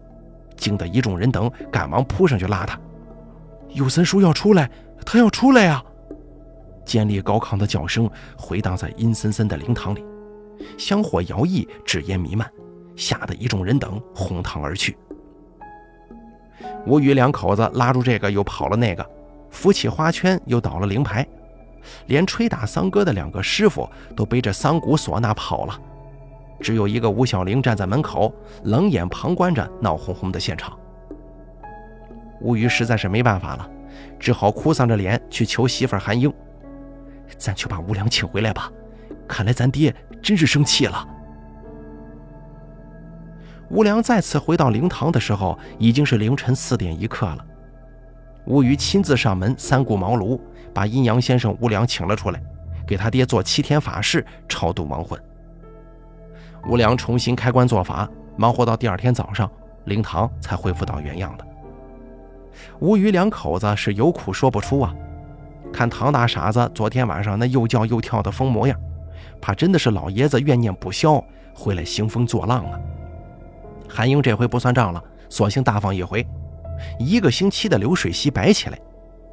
[0.56, 2.80] 惊得一众人等赶忙扑上去拉他。
[3.68, 4.70] 有森叔要出来，
[5.04, 5.84] 他要出来呀！
[6.86, 10.02] 尖利高亢的叫声回荡在阴森森的灵堂里，
[10.78, 12.50] 香火摇曳，纸烟弥漫，
[12.96, 14.96] 吓得一众人等哄堂而去。
[16.86, 19.04] 吴宇两口子拉住这个，又跑了那个，
[19.50, 21.26] 扶起花圈，又倒了灵牌，
[22.06, 25.80] 连吹打丧歌的两个师傅都背着丧鼓唢呐跑了，
[26.60, 28.32] 只有一个吴小玲站在门口，
[28.64, 30.76] 冷眼旁观着闹哄哄的现场。
[32.40, 33.70] 吴宇实在是没办法了，
[34.18, 36.32] 只好哭丧着脸去求媳妇韩英。
[37.38, 38.70] 咱去把吴良请回来吧，
[39.26, 41.08] 看来咱爹真是生气了。
[43.70, 47.44] 吴良再次回到灵堂的时候，已经是凌晨四点一刻了。
[48.44, 50.38] 吴瑜亲自上门，三顾茅庐，
[50.74, 52.42] 把阴阳先生吴良请了出来，
[52.86, 55.18] 给他爹做七天法事，超度亡魂。
[56.68, 59.50] 吴良重新开棺做法，忙活到第二天早上，
[59.84, 61.46] 灵堂才恢复到原样的。
[62.80, 64.94] 吴瑜两口子是有苦说不出啊。
[65.72, 68.78] 看唐大傻子昨天晚上那又叫又跳的疯模样，
[69.42, 72.80] 怕真的是老爷子怨念不消，回来兴风作浪了。
[73.88, 76.24] 韩英这回不算账了，索性大方一回，
[76.98, 78.78] 一个星期的流水席摆起来，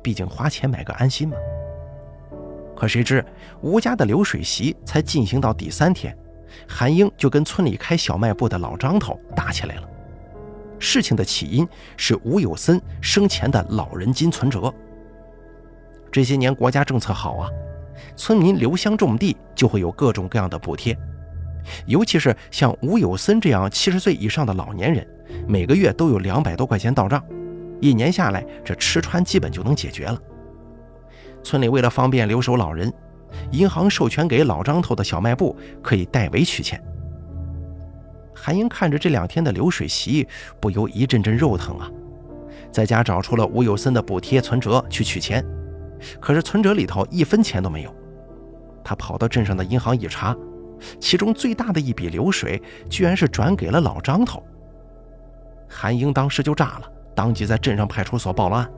[0.02, 1.38] 毕竟花钱买个安心嘛。
[2.76, 3.24] 可谁知
[3.62, 6.18] 吴家的流水席才进行到第三天，
[6.68, 9.88] 韩英就跟村里开小卖部的老张头打起来了。
[10.80, 11.68] 事情的起因
[11.98, 14.74] 是吴有森生前的老人金存折。
[16.12, 17.50] 这些年国家政策好啊，
[18.16, 20.98] 村民留乡种地就会有各种各样的补贴，
[21.86, 25.08] 尤其是像吴有森这样七十岁以上的老年人，
[25.48, 27.24] 每个月都有两百多块钱到账，
[27.80, 30.20] 一年下来这吃穿基本就能解决了。
[31.44, 32.92] 村里为了方便留守老人，
[33.52, 36.82] 银行授权给老张头的小卖部可以代为取钱。
[38.34, 40.28] 韩英看着这两天的流水席，
[40.60, 41.92] 不由一阵阵肉疼啊，
[42.72, 45.46] 在家找出了吴有森的补贴存折去取钱。
[46.20, 47.96] 可是存折里头一分钱都没有，
[48.84, 50.36] 他跑到镇上的银行一查，
[51.00, 54.44] 其中最大的一笔流水居然是转给了老张头。
[55.68, 58.72] 韩英当时就炸了，当即在镇上派出所报了案。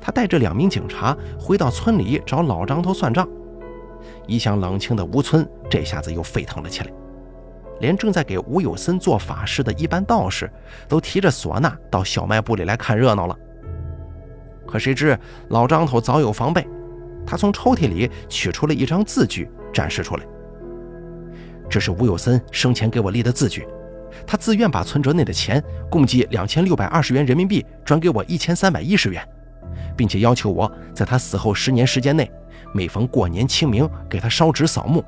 [0.00, 3.28] 他带着两名警察回到村里找老张头算账。
[4.26, 6.92] 一向冷清的吴村这下子又沸腾了起来，
[7.80, 10.50] 连正在给吴有森做法事的一般道士
[10.88, 13.36] 都提着唢呐到小卖部里来看热闹了。
[14.72, 15.18] 可谁知
[15.50, 16.66] 老张头早有防备，
[17.26, 20.24] 他从抽屉里取出了一张字据，展示出来。
[21.68, 23.68] 这是吴有森生前给我立的字据，
[24.26, 29.22] 他自愿把存折内的钱共计两千六百二十元人民币转给我一千三百一十元，
[29.94, 32.32] 并且要求我在他死后十年时间内，
[32.72, 35.04] 每逢过年清明给他烧纸扫墓。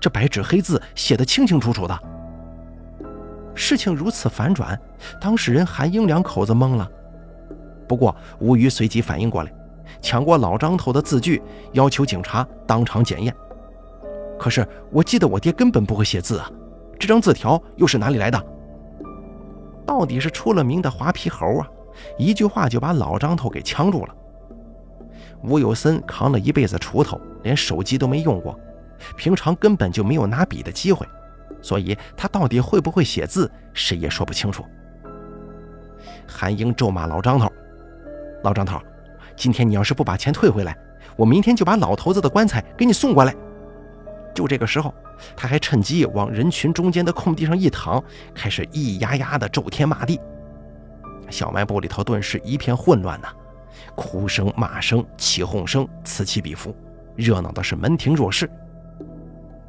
[0.00, 2.02] 这白纸黑字写得清清楚楚的。
[3.54, 4.80] 事情如此反转，
[5.20, 6.90] 当事人韩英两口子懵了。
[7.88, 9.52] 不过，吴瑜随即反应过来，
[10.00, 11.42] 抢过老张头的字据，
[11.72, 13.34] 要求警察当场检验。
[14.38, 16.50] 可是，我记得我爹根本不会写字啊，
[16.98, 18.42] 这张字条又是哪里来的？
[19.86, 21.68] 到底是出了名的滑皮猴啊！
[22.16, 24.14] 一句话就把老张头给呛住了。
[25.42, 28.58] 吴有森扛了一辈子锄头，连手机都没用过，
[29.16, 31.06] 平常根本就没有拿笔的机会，
[31.60, 34.64] 所以他到底会不会写字，谁也说不清楚。
[36.26, 37.52] 韩英咒骂老张头。
[38.42, 38.80] 老张头，
[39.36, 40.76] 今天你要是不把钱退回来，
[41.16, 43.34] 我明天就把老头子的棺材给你送过来。
[44.34, 44.94] 就这个时候，
[45.36, 48.02] 他还趁机往人群中间的空地上一躺，
[48.34, 50.18] 开始咿咿呀呀的咒天骂地。
[51.30, 53.28] 小卖部里头顿时一片混乱呐，
[53.94, 56.74] 哭声、骂声、起哄声此起彼伏，
[57.14, 58.50] 热闹的是门庭若市。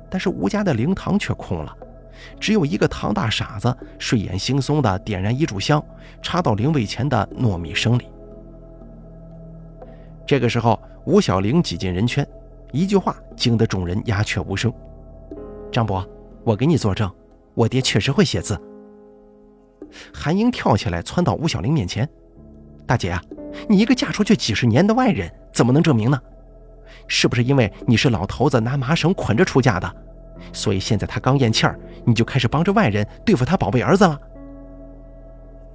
[0.10, 1.76] 但是吴家的灵堂却空了，
[2.40, 5.84] 只有一个唐大傻子睡眼惺忪的点燃一炷香，
[6.22, 8.08] 插到灵位前的糯米绳里。
[10.26, 12.26] 这个时候，吴小玲挤进人圈，
[12.72, 14.74] 一句话惊得众人鸦雀无声。
[15.72, 16.08] 张伯，
[16.44, 17.12] 我给你作证，
[17.54, 18.60] 我爹确实会写字。
[20.14, 22.08] 韩英跳起来窜到吴小玲面前
[22.88, 23.22] ：“大姐啊，
[23.68, 26.20] 你一个嫁出去几十年的外人，怎么能证明呢？
[27.08, 29.96] 是不是因为你是老头子拿麻绳捆着出嫁的，
[30.54, 34.20] 所以现在他刚咽气儿，你就开始帮着外人对付他宝贝儿子了？”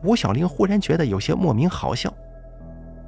[0.03, 2.13] 吴小玲忽然觉得有些莫名好笑。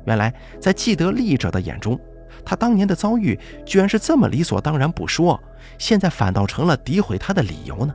[0.05, 1.99] 原来，在既得利益者的眼中，
[2.45, 5.39] 他当年的遭遇居然是这么理所当然不说，
[5.79, 7.95] 现在反倒成了诋毁他的理由呢。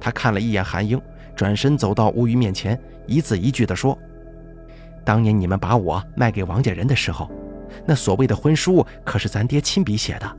[0.00, 1.00] 他看了一眼韩英，
[1.34, 3.98] 转身走到吴瑜面前，一字一句地说
[5.04, 7.30] ：“当年你们把我卖给王家人的时候，
[7.84, 10.36] 那所谓的婚书可是咱爹亲笔写的，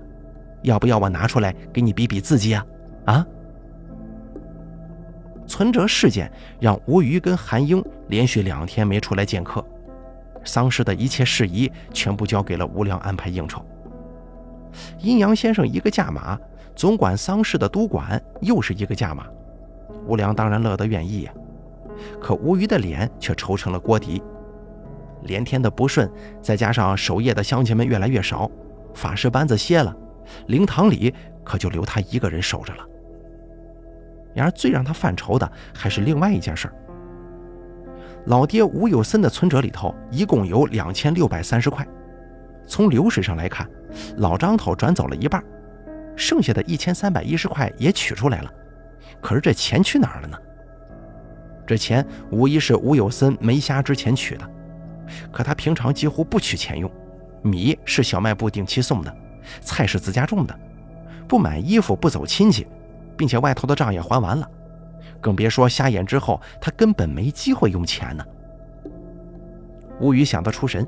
[0.62, 2.66] 要不要我拿出来给你比比字迹啊？”
[3.06, 3.26] 啊！
[5.48, 9.66] 存折事件让吴瑜跟韩英连续两天没出来见客。
[10.48, 13.64] 丧事的一切事宜全部交给了吴良安排应酬。
[15.00, 16.40] 阴阳先生一个价码，
[16.76, 19.28] 总管丧事的督管又是一个价码，
[20.08, 21.34] 吴良当然乐得愿意呀。
[22.22, 24.22] 可吴瑜的脸却愁成了锅底，
[25.24, 26.10] 连天的不顺，
[26.42, 28.50] 再加上守夜的乡亲们越来越少，
[28.94, 29.96] 法事班子歇了，
[30.48, 32.86] 灵堂里可就留他一个人守着了。
[34.36, 36.74] 然而最让他犯愁的还是另外一件事儿。
[38.28, 41.88] 老爹吴有森的存折里头一共有两千六百三十块，
[42.66, 43.66] 从流水上来看，
[44.18, 45.42] 老张头转走了一半，
[46.16, 48.54] 剩下的一千三百一十块也取出来了，
[49.22, 50.38] 可是这钱去哪儿了呢？
[51.66, 54.50] 这钱无疑是吴有森没瞎之前取的，
[55.32, 56.92] 可他平常几乎不取钱用，
[57.42, 59.16] 米是小卖部定期送的，
[59.62, 60.54] 菜是自家种的，
[61.30, 62.68] 不买衣服不走亲戚，
[63.16, 64.50] 并且外头的账也还完了。
[65.22, 68.26] 更别说瞎眼之后，他根本没机会用钱呢。
[70.00, 70.88] 吴宇想得出神，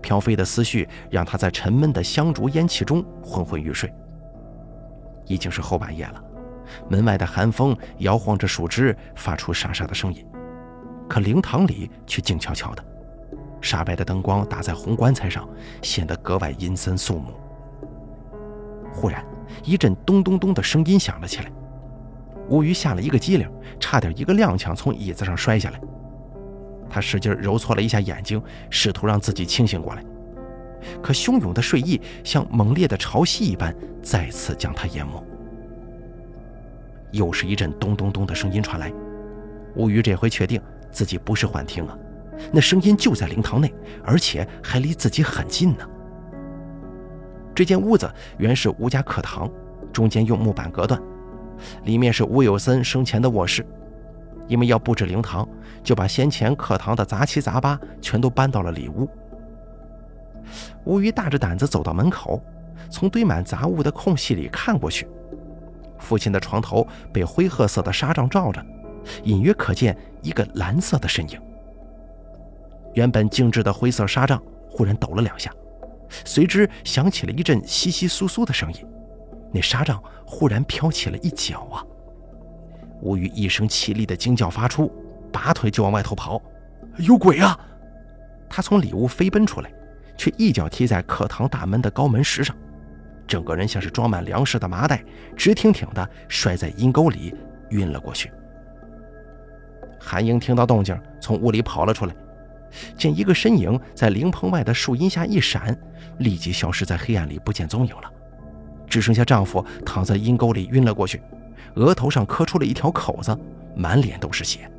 [0.00, 3.92] 飘飞的思绪让他在沉闷的香烛烟气中昏昏欲睡。
[5.26, 6.22] 已经是后半夜了，
[6.88, 10.26] 门外的寒风摇晃着树枝，发出沙沙的声音，
[11.08, 12.84] 可灵堂里却静悄悄的，
[13.62, 15.48] 煞白的灯光打在红棺材上，
[15.80, 17.32] 显得格外阴森肃穆。
[18.92, 19.24] 忽然，
[19.64, 21.50] 一阵咚咚咚的声音响了起来。
[22.48, 25.80] 吴瑜吓了一个激灵，差点一个踉跄从椅子上摔下来。
[26.90, 30.04] 他使劲揉搓了一下眼睛，试图让自己清醒过来，
[31.02, 35.24] 可汹涌的睡意像猛烈的潮汐一般，再次将他淹没。
[37.10, 38.92] 又是一阵咚咚咚的声音传来，
[39.74, 40.60] 吴瑜这回确定
[40.92, 41.96] 自己不是幻听啊，
[42.52, 43.72] 那声音就在灵堂内，
[44.04, 45.88] 而且还离自己很近呢。
[47.54, 49.50] 这间屋子原是吴家客堂，
[49.92, 51.00] 中间用木板隔断。
[51.84, 53.64] 里面是吴有森生前的卧室，
[54.48, 55.48] 因为要布置灵堂，
[55.82, 59.08] 就把先前课堂的杂七杂八全都搬到了里屋。
[60.84, 62.42] 吴瑜大着胆子走到门口，
[62.90, 65.08] 从堆满杂物的空隙里看过去，
[65.98, 68.64] 父亲的床头被灰褐色的纱帐罩着，
[69.22, 71.40] 隐约可见一个蓝色的身影。
[72.92, 75.50] 原本静止的灰色纱帐忽然抖了两下，
[76.24, 78.86] 随之响起了一阵窸窸窣窣的声音。
[79.54, 81.78] 那纱帐忽然飘起了一角啊！
[83.00, 84.92] 吴宇一声凄厉的惊叫发出，
[85.32, 86.42] 拔腿就往外头跑。
[86.96, 87.56] 有鬼啊！
[88.50, 89.72] 他从里屋飞奔出来，
[90.16, 92.56] 却一脚踢在课堂大门的高门石上，
[93.28, 95.04] 整个人像是装满粮食的麻袋，
[95.36, 97.32] 直挺挺的摔在阴沟里，
[97.70, 98.32] 晕了过去。
[100.00, 102.14] 韩英听到动静，从屋里跑了出来，
[102.98, 105.78] 见一个身影在灵棚外的树荫下一闪，
[106.18, 108.10] 立即消失在黑暗里，不见踪影了。
[108.94, 111.20] 只剩下丈夫躺在阴沟里晕了过去，
[111.74, 113.36] 额头上磕出了一条口子，
[113.74, 114.70] 满脸都是血。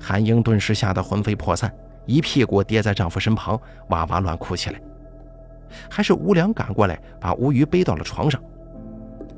[0.00, 1.70] 韩英顿时吓得魂飞魄散，
[2.06, 4.80] 一屁股跌在丈夫身旁，哇哇乱哭起来。
[5.90, 8.42] 还是吴良赶过来，把吴瑜背到了床上。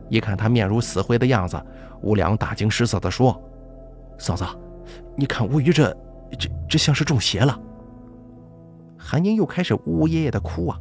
[0.09, 1.61] 一看他面如死灰的样子，
[2.01, 3.43] 吴良大惊失色地说
[4.19, 4.47] ：“嫂子，
[5.17, 5.93] 你看吴瑜这
[6.39, 7.59] 这这像是中邪了。”
[8.97, 10.79] 韩英又开始呜呜咽咽地哭啊。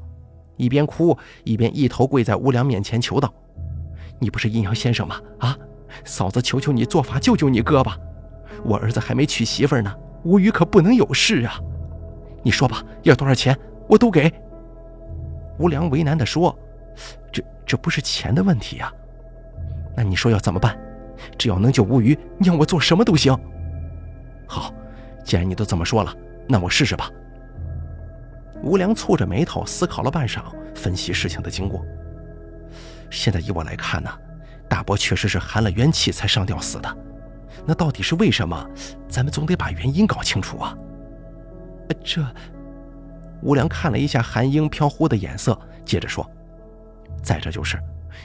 [0.56, 3.34] 一边哭一边一头跪在吴良面前求道
[4.20, 5.20] ：“你不是阴阳先生吗？
[5.40, 5.58] 啊，
[6.06, 7.98] 嫂子，求求你做法救救你哥吧！
[8.64, 11.60] 我儿子还没娶媳妇呢，吴宇可不能有事啊！
[12.44, 14.32] 你说吧，要多少钱我都给。”
[15.60, 16.58] 吴良为难地说
[17.32, 18.92] ：“这这不是钱的问题呀，
[19.96, 20.78] 那你说要怎么办？
[21.38, 23.36] 只要能救吴宇，你让我做什么都行。”
[24.48, 24.74] 好，
[25.24, 26.14] 既然你都这么说了，
[26.48, 27.10] 那我试试吧。
[28.64, 30.42] 吴良蹙着眉头思考了半晌，
[30.74, 31.86] 分析事情的经过。
[33.12, 34.10] 现在以我来看呢，
[34.70, 36.98] 大伯确实是含了元气才上吊死的。
[37.66, 38.70] 那到底是为什么？
[39.08, 40.76] 咱们总得把原因搞清楚啊。
[42.04, 42.26] 这，
[43.42, 46.28] 吴良看了一下韩英飘忽的眼色，接着说
[47.22, 47.78] ：“再者就是，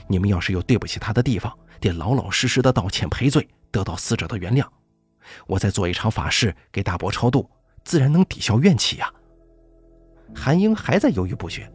[0.06, 4.64] 你们要是有对不起他的地方，得老老实实的道歉赔罪，得到死者的原谅。
[5.46, 7.50] 我再做一场法事给大伯超度，
[7.84, 9.12] 自然能抵消怨气呀。”
[10.34, 11.70] 韩英还在犹豫不决。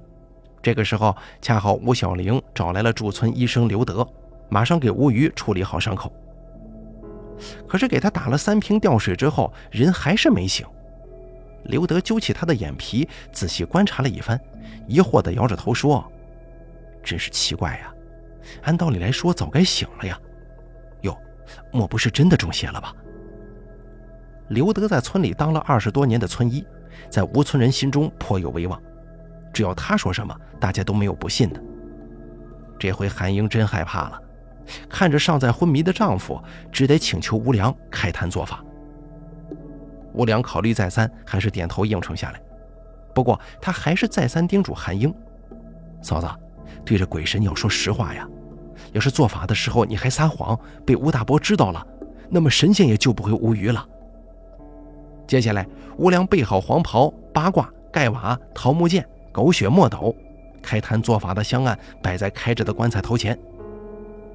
[0.62, 4.08] 这个时候，恰好吴小玲找来了驻村医生刘德，
[4.50, 6.12] 马上给吴瑜处理好伤口。
[7.68, 10.66] 可是给他打了三瓶吊水之后，人还是没醒。
[11.66, 14.40] 刘德揪起他的眼皮，仔细观察了一番，
[14.88, 16.10] 疑惑地摇着头说
[17.04, 17.94] ：“真是奇怪呀，
[18.64, 20.18] 按道理来说早该醒了呀。
[21.02, 21.18] 哟，
[21.72, 22.94] 莫不是真的中邪了吧？”
[24.50, 26.66] 刘德在村里当了二十多年的村医，
[27.10, 28.82] 在吴村人心中颇有威望。
[29.54, 31.62] 只要他说什么，大家都没有不信的。
[32.80, 34.20] 这回韩英真害怕了，
[34.90, 38.64] 看着尚在昏迷的丈夫，只得请求吴良开坛做法。
[40.14, 42.42] 吴良考虑再三，还是点头应承下来。
[43.14, 45.14] 不过他还是再三叮嘱韩英
[46.02, 46.28] ：“嫂子，
[46.84, 48.28] 对着鬼神要说实话呀！
[48.92, 51.86] 要是做法的时候你还撒谎，被吴大伯知道了，
[52.30, 53.88] 那么神仙也救不回吴余了。”
[55.34, 55.68] 接下来，
[55.98, 59.04] 吴良备好黄袍、八卦、盖瓦、桃木剑。
[59.32, 60.16] 狗血墨斗，
[60.62, 63.36] 开坛做法的香案摆在开着的棺材头前。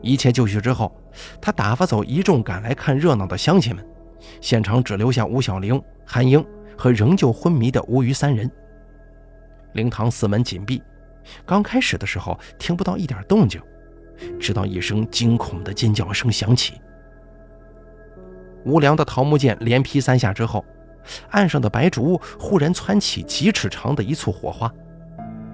[0.02, 0.92] 一切就绪之后，
[1.40, 3.86] 他打发走一众赶来看热闹的乡亲们，
[4.40, 6.44] 现场只留下吴小玲、韩英
[6.76, 8.50] 和仍旧昏迷的吴余三人。
[9.74, 10.82] 灵堂四门紧闭，
[11.46, 13.62] 刚开始的时候听不到一点动静，
[14.40, 16.74] 直到一声惊恐的尖叫声响起。
[18.64, 20.64] 吴良的桃木剑连劈三下之后，
[21.30, 24.72] 岸上的白烛忽然窜起几尺长的一簇火花。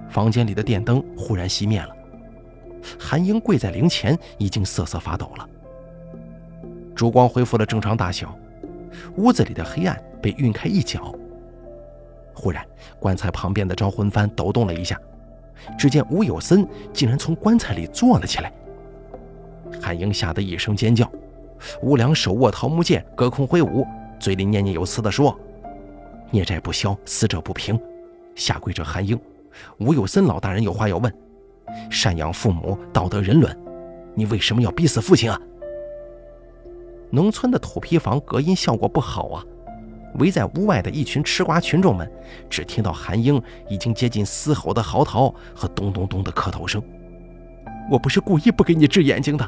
[0.09, 1.89] 房间里的电灯忽然熄灭了，
[2.99, 5.49] 韩英跪在灵前，已经瑟瑟发抖了。
[6.95, 8.33] 烛光恢复了正常大小，
[9.17, 11.13] 屋子里的黑暗被晕开一角。
[12.33, 12.65] 忽然，
[12.99, 14.99] 棺材旁边的招魂幡抖动了一下，
[15.77, 18.53] 只见吴有森竟然从棺材里坐了起来。
[19.81, 21.11] 韩英吓得一声尖叫，
[21.81, 23.85] 吴良手握桃木剑，隔空挥舞，
[24.19, 25.37] 嘴里念念有词地说
[26.31, 27.79] ：“孽债不消，死者不平。”
[28.35, 29.19] 下跪者韩英。
[29.77, 31.13] 吴有森老大人有话要问：
[31.89, 33.57] 赡养父母，道德人伦，
[34.13, 35.39] 你为什么要逼死父亲啊？
[37.09, 39.43] 农村的土坯房隔音效果不好啊，
[40.15, 42.11] 围在屋外的一群吃瓜群众们，
[42.49, 46.83] 只听到韩英已经接近嘶吼的嚎啕和咚咚咚的磕头声。
[47.89, 49.47] 我不是故意不给你治眼睛的，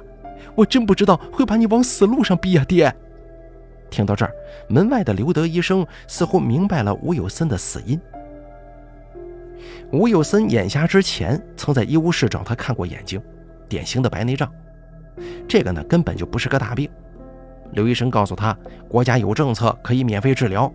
[0.55, 2.95] 我真不知道会把你往死路上逼啊，爹！
[3.89, 4.33] 听到这儿，
[4.67, 7.99] 门外的刘德医生似乎明白了吴有森的死因。
[9.91, 13.21] 吴有森眼瞎之前曾在医务室找他看过眼睛，
[13.69, 14.51] 典型的白内障。
[15.47, 16.89] 这个呢根本就不是个大病。
[17.71, 20.71] 刘医生告诉他，国家有政策可以免费治疗，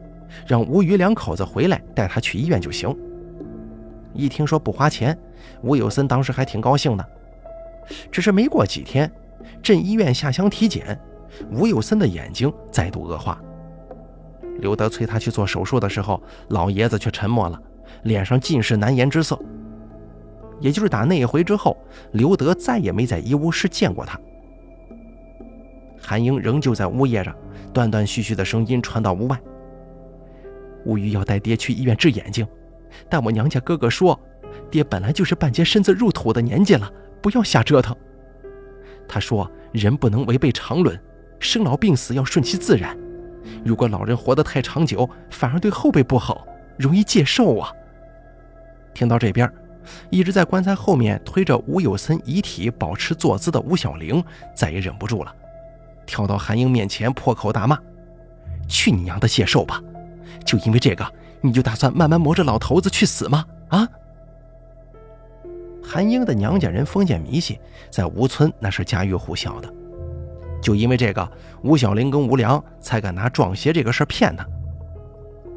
[0.46, 2.94] 让吴余两口子回来带他去医院就行。
[4.14, 5.16] 一听说不花钱，
[5.62, 7.06] 吴有森当时还挺高兴的。
[8.10, 9.10] 只是没过几天，
[9.62, 10.98] 镇医院下乡体检，
[11.50, 13.40] 吴有森的眼睛再度恶化。
[14.58, 17.60] 刘德催他去做手术的时候，老爷子却沉默了。
[18.04, 19.38] 脸上尽是难言之色。
[20.60, 21.76] 也就是打那一回之后，
[22.12, 24.18] 刘德再也没在医务室见过他。
[26.00, 27.34] 韩英仍旧在呜咽着，
[27.72, 29.40] 断断续续的声音传到屋外
[30.84, 32.46] ：“吴玉要带爹去医院治眼睛，
[33.08, 34.18] 但我娘家哥哥说，
[34.70, 36.90] 爹本来就是半截身子入土的年纪了，
[37.20, 37.96] 不要瞎折腾。
[39.08, 40.98] 他说，人不能违背常伦，
[41.42, 42.96] 生老病死要顺其自然。
[43.64, 46.46] 如果老人活得太长久，反而对后辈不好，
[46.78, 47.70] 容易借寿啊。”
[48.94, 49.50] 听到这边，
[50.10, 54.22] 一直在棺材后面推着吴有森遗体保持坐姿的吴小玲
[54.54, 55.34] 再也忍不住了，
[56.06, 57.78] 跳到韩英面前破口大骂
[58.68, 59.82] ：“去你娘的谢寿吧！
[60.44, 61.04] 就因为这个，
[61.40, 63.44] 你就打算慢慢磨着老头子去死吗？
[63.68, 63.88] 啊！”
[65.82, 67.58] 韩英的娘家人封建迷信，
[67.90, 69.72] 在吴村那是家喻户晓的。
[70.62, 71.30] 就因为这个，
[71.62, 74.46] 吴小玲跟吴良才敢拿撞邪这个事儿骗他。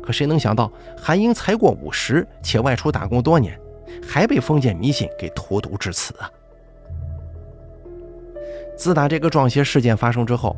[0.02, 3.58] 可谁能想到，韩英才过五十，且外出打工多年，
[4.06, 6.30] 还被封建迷信给荼毒至此啊！
[8.76, 10.56] 自打这个撞邪事件发生之后，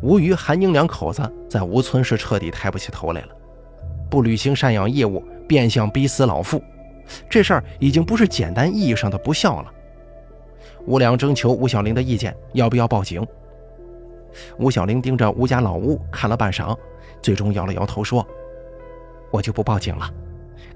[0.00, 3.28] 吴余、韩英两口子在吴村是彻底抬不起头来了。
[4.10, 6.62] 不履行赡养义务，变相逼死老父，
[7.28, 9.72] 这事儿已经不是简单意义上的不孝了。
[10.86, 13.24] 吴良征求吴小玲的意见，要不要报警？
[14.58, 16.76] 吴小玲盯着吴家老屋看了半晌，
[17.22, 18.26] 最终摇了摇头说。
[19.30, 20.10] 我就不报警了，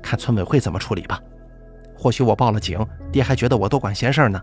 [0.03, 1.21] 看村委会怎么处理吧。
[1.97, 4.41] 或许我报了警，爹还觉得我多管闲事呢。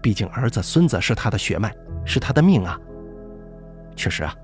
[0.00, 1.74] 毕竟儿子、孙子是他的血脉，
[2.04, 2.78] 是他的命啊。
[3.94, 4.34] 确实啊，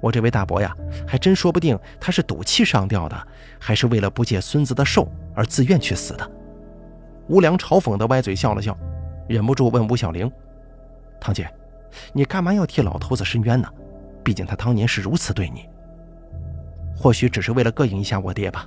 [0.00, 0.74] 我这位大伯呀，
[1.06, 6.30] 还真说不定他是赌气上吊的，还是为了不借孙子的寿而自愿去死的。
[7.28, 8.76] 吴良嘲讽地歪嘴笑了笑，
[9.28, 10.30] 忍不住问吴小玲
[11.20, 11.48] ：“堂姐，
[12.12, 13.68] 你干嘛要替老头子伸冤呢？
[14.24, 15.68] 毕竟他当年是如此对你。
[16.96, 18.66] 或许只是为了膈应一下我爹吧。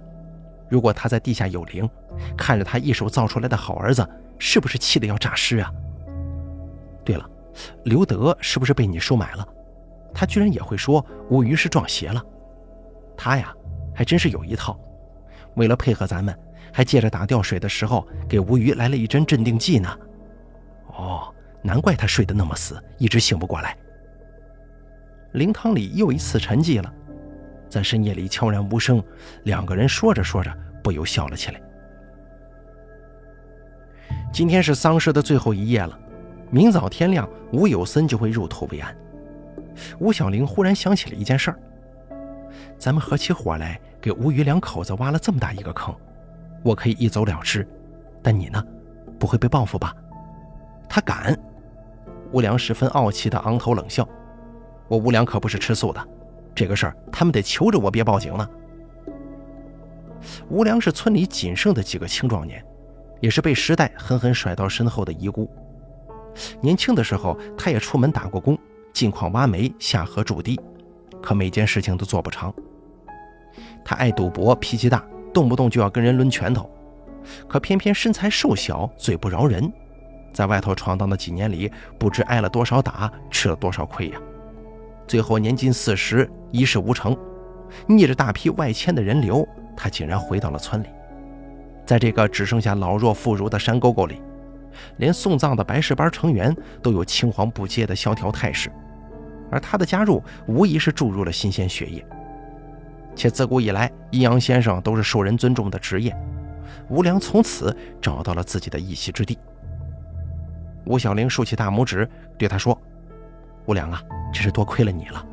[0.70, 1.90] 如果他在地下有灵，
[2.38, 4.08] 看着他一手造出来的好儿子，
[4.38, 5.72] 是不是气得要诈尸啊？
[7.04, 7.30] 对了，
[7.84, 9.48] 刘德是不是被你收买了？
[10.14, 12.24] 他居然也会说吴瑜是撞邪了。
[13.18, 13.54] 他呀，
[13.94, 14.80] 还真是有一套。
[15.56, 16.38] 为了配合咱们。”
[16.72, 19.90] 还借着打吊水的时候给吴瑜来了一针镇定剂呢。
[20.96, 23.76] 哦，难怪他睡得那么死，一直醒不过来。
[25.34, 26.94] 灵堂里又一次沉寂了，
[27.70, 29.04] 在深夜里悄然无声，
[29.44, 30.52] 两个人说着说着
[30.84, 31.62] 不由笑了起来。
[34.32, 36.00] 今天是丧事的最后一夜了，
[36.50, 38.96] 明早天亮，吴有森就会入土为安。
[40.00, 41.60] 吴小玲忽然想起了一件事儿：
[42.78, 45.96] 咱们合起伙来给吴瑜两口子挖了这么大一个坑。
[46.64, 47.68] 我可以一走了之，
[48.22, 48.64] 但你呢？
[49.20, 49.96] 不会被报复吧？
[50.88, 51.38] 他敢！
[52.32, 54.08] 吴良十分傲气地昂头冷笑
[54.88, 56.08] ：“我吴良可不是吃素的，
[56.54, 58.50] 这个事儿他们得求着我别报警呢。”
[60.50, 62.64] 吴良是村里仅剩的几个青壮年，
[63.20, 65.50] 也是被时代狠狠甩到身后的遗孤。
[66.62, 68.58] 年轻的时候，他也出门打过工，
[68.94, 70.60] 进矿挖煤、下河筑堤，
[71.22, 72.54] 可每件事情都做不长。
[73.84, 75.04] 他爱赌博，脾气大。
[75.32, 76.68] 动不动就要跟人抡拳头，
[77.48, 79.72] 可偏偏身材瘦小，嘴不饶人，
[80.34, 84.18] 在外头闯荡的几年里，不知挨了多少打，吃了多少亏呀！
[85.08, 87.18] 最后年近四十，一事无成，
[87.88, 90.88] 逆着大批外迁的人流，他竟然回到了村里。
[91.86, 94.22] 在这个只剩下老弱妇孺的山沟沟里，
[94.98, 98.72] 连送葬的白事班成员都有青黄不接的萧条态势，
[99.50, 102.06] 而他的加入无疑是注入了新鲜血液。
[103.16, 106.16] 且自古以来，阴阳先生都是受人尊重的职业。
[106.88, 109.38] 吴良从此找到了自己的一席之地。
[110.90, 112.76] 吴小玲竖起大拇指，对他说
[113.68, 114.02] ：“吴良啊，
[114.34, 115.24] 真是多亏了你了。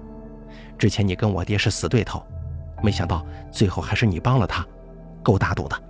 [0.77, 2.23] 之前你跟我爹是死对头，
[2.83, 4.63] 没想到最后还是你帮了他，
[5.23, 5.83] 够大度的。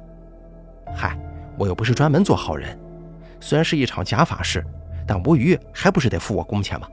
[0.95, 1.19] 嗨，
[1.59, 2.79] 我又不是专门做好人，
[3.41, 4.65] 虽然是一场假法事，
[5.05, 6.89] 但吴瑜还不是得付我工钱吗？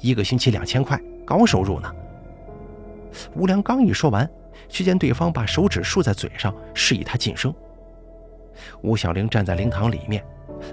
[0.00, 1.88] 一个星期两千块，高收入呢。”
[3.36, 4.28] 吴良刚一说完。
[4.68, 7.54] 却见对方把手指竖在嘴上，示意他噤声。
[8.82, 10.24] 吴小玲站在灵堂里面，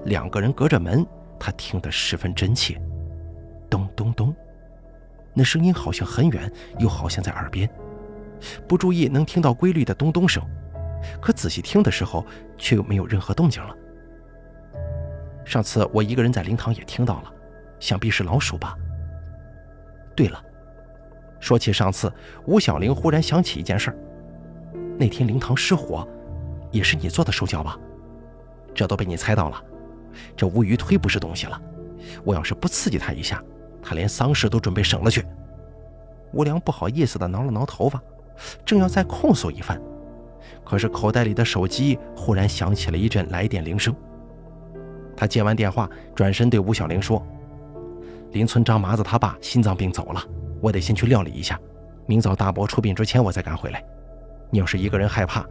[0.06, 1.06] 两个人隔着门，
[1.40, 2.80] 他听得十分真切。
[3.70, 4.36] 咚咚咚，
[5.34, 7.70] 那声音好像很远，又好像在耳边。
[8.68, 10.44] 不注意能听到规律的咚咚声，
[11.22, 12.26] 可仔细听的时候，
[12.58, 13.76] 却又没有任何动静了。
[15.46, 17.34] 上次我一个人在灵堂也听到了，
[17.80, 18.78] 想必是老鼠吧。
[20.16, 20.42] 对了。
[21.40, 22.12] 说起上次，
[22.46, 23.94] 吴小玲忽然想起一件事。
[24.98, 26.08] 那天灵堂失火，
[26.72, 27.78] 也是你做的手脚吧？
[28.74, 29.62] 这都被你猜到了。
[30.36, 31.62] 这吴瑜忒不是东西了。
[32.24, 33.42] 我要是不刺激他一下，
[33.82, 35.26] 他连丧事都准备省了去。
[36.34, 38.02] 吴良不好意思地挠了挠头发，
[38.66, 39.80] 正要再控诉一番，
[40.66, 43.96] 可是口袋里的手机忽然响起了一阵来电铃声。
[45.16, 47.26] 他接完电话，转身对吴小玲说
[48.34, 50.24] ：“邻村张麻子他爸心脏病走了。”
[50.60, 51.60] 我得先去料理一下，
[52.06, 53.84] 明早大伯出殡之前我再赶回来。
[54.50, 55.46] 你要是一个人害怕，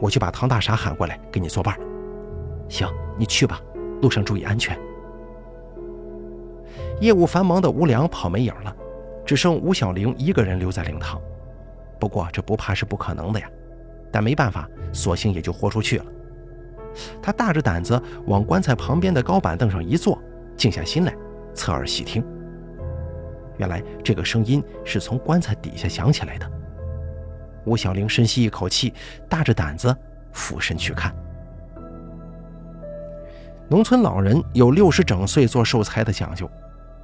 [0.00, 1.78] 我去把唐大傻喊过来给你作伴。
[2.68, 3.60] 行，你去吧，
[4.00, 4.78] 路上注意安全。
[7.00, 8.74] 业务繁忙的吴良跑没影了，
[9.24, 11.20] 只剩吴小玲一个人留在灵堂。
[11.98, 13.48] 不过这不怕是不可能的呀，
[14.10, 16.04] 但没办法，索性也就豁出去了。
[17.20, 20.18] 他大着胆子往棺材旁边的高板凳上一坐，
[20.56, 21.14] 静下心来，
[21.54, 22.24] 侧耳细听。
[23.58, 26.50] 原来这个声音是从棺材底下响起来的。
[27.64, 28.94] 吴小玲深吸一口气，
[29.28, 29.94] 大着胆子
[30.32, 31.14] 俯身去看。
[33.68, 36.48] 农村老人有六十整岁做寿材的讲究，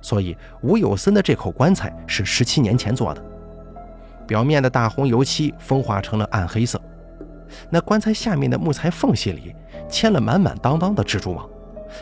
[0.01, 3.23] 所以吴有森的这口棺材是十七年前做的。
[4.29, 6.81] 表面的大红油漆风化成了暗黑色，
[7.69, 9.55] 那棺材下面的木材缝隙里
[9.91, 11.49] 嵌了满满当当的蜘蛛网，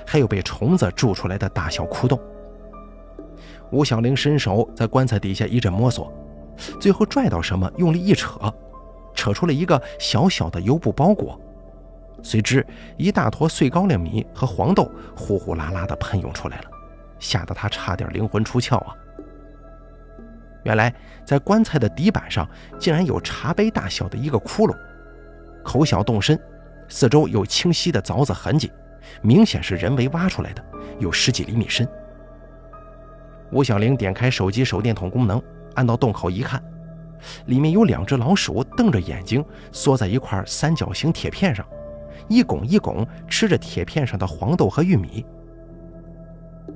[0.06, 2.20] 还有被虫子蛀出来的大小窟窿。
[3.72, 6.12] 吴小玲伸手在棺材底下一阵摸索，
[6.78, 8.38] 最后拽到什么，用力一扯，
[9.14, 11.40] 扯出了一个小小的油布包裹，
[12.22, 12.66] 随之
[12.96, 16.64] 一大坨碎高粱米和黄豆呼呼啦啦地喷涌出来了，
[17.18, 18.94] 吓得他差点灵魂出窍啊！
[20.64, 20.94] 原来
[21.24, 22.46] 在棺材的底板上
[22.78, 24.76] 竟然有茶杯大小的一个窟窿，
[25.64, 26.38] 口小洞深，
[26.88, 28.70] 四周有清晰的凿子痕迹，
[29.22, 30.62] 明显是人为挖出来的，
[30.98, 31.88] 有十几厘米深。
[33.50, 35.42] 吴小玲点开手机手电筒功能，
[35.74, 36.62] 按到洞口一看，
[37.46, 41.66] 里面有两只老鼠瞪着眼睛缩在一块三角形铁片上，
[42.30, 45.26] 一拱一拱吃着铁片上的黄豆和玉米。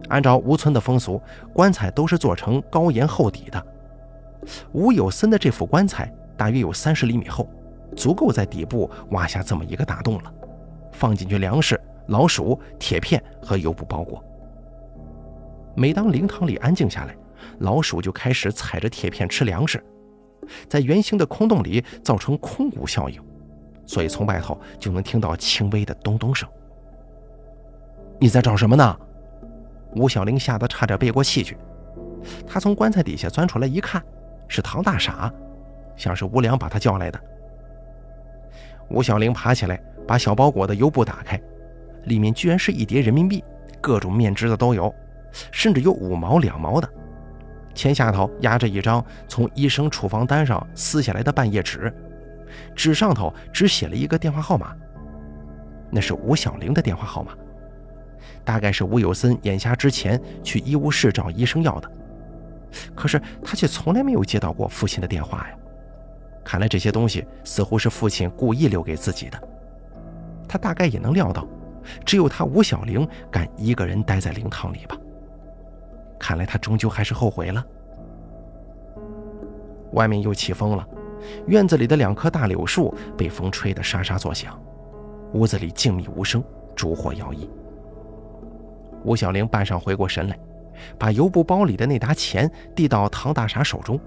[0.08, 3.66] 按照吴村的风俗，棺材都是做成高檐厚底的。
[4.72, 7.48] 吴有森的这副棺材大约有三十厘米厚，
[7.96, 10.34] 足够在底部挖下这么一个大洞了，
[10.92, 14.22] 放进去粮食、老鼠、铁片和油布包裹。
[15.76, 17.16] 每当灵堂里安静下来，
[17.60, 19.82] 老鼠就开始踩着铁片吃粮食，
[20.68, 23.22] 在圆形的空洞里造成空鼓效应，
[23.86, 26.48] 所以从外头就能听到轻微的咚咚声。
[28.18, 28.96] 你在找什么呢？
[29.96, 31.56] 吴小玲吓得差点背过气去。
[32.46, 34.02] 他从棺材底下钻出来一看，
[34.48, 35.32] 是唐大傻，
[35.96, 37.20] 像是吴良把他叫来的。
[38.88, 41.40] 吴小玲爬起来，把小包裹的油布打开，
[42.04, 43.44] 里面居然是一叠人民币，
[43.80, 44.92] 各种面值的都有。
[45.50, 46.88] 甚至有五毛、两毛的，
[47.74, 51.92] 钱下头压着一张从医生处方单上撕下来的半页纸，
[52.74, 54.74] 纸上头只写了一个电话号码，
[55.90, 57.32] 那是吴小玲的电话号码，
[58.44, 61.90] 大概是吴有森眼瞎之前去医务室找医生要的，
[62.94, 65.56] 可是他却从来没有接到过父亲的电话呀，
[66.44, 69.48] 看来这些东西似乎是父亲故意留给自己的，
[70.48, 71.46] 他大概也能料到，
[72.04, 74.96] 只有他吴小玲敢一个人待在灵堂里吧。
[76.18, 77.64] 看来他终究还是后悔了。
[79.92, 80.88] 外面又起风了，
[81.46, 84.60] 院子里的两棵大柳树被风吹得沙沙作响，
[85.32, 86.42] 屋子里静谧无声，
[86.74, 87.48] 烛火摇曳。
[89.04, 90.38] 吴小玲半晌回过神来，
[90.98, 94.00] 把油布包里的那沓钱递到唐大傻手中：“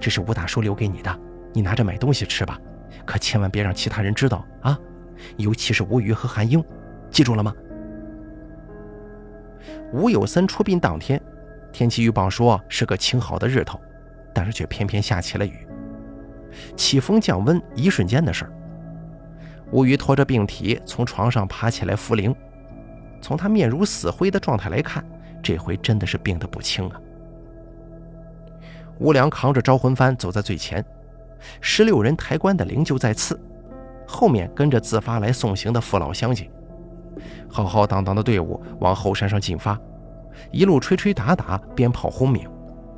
[0.00, 1.20] 这是吴大叔留给你的，
[1.52, 2.58] 你拿着买东西吃吧，
[3.04, 4.76] 可千万别让其他人知道啊，
[5.36, 6.64] 尤其是吴瑜和韩英，
[7.10, 7.54] 记住了吗？”
[9.92, 11.20] 吴有森出殡当天，
[11.72, 13.80] 天气预报说是个晴好的日头，
[14.34, 15.67] 但是却偏偏下起了雨。
[16.76, 18.52] 起风降温，一瞬间的事儿。
[19.70, 22.34] 吴瑜拖着病体从床上爬起来扶灵，
[23.20, 25.04] 从他面如死灰的状态来看，
[25.42, 27.00] 这回真的是病得不轻啊。
[28.98, 30.84] 吴良扛着招魂幡走在最前，
[31.60, 33.38] 十六人抬棺的灵柩在次，
[34.06, 36.50] 后面跟着自发来送行的父老乡亲。
[37.50, 39.78] 浩浩荡荡的队伍往后山上进发，
[40.50, 42.48] 一路吹吹打打，鞭炮轰鸣，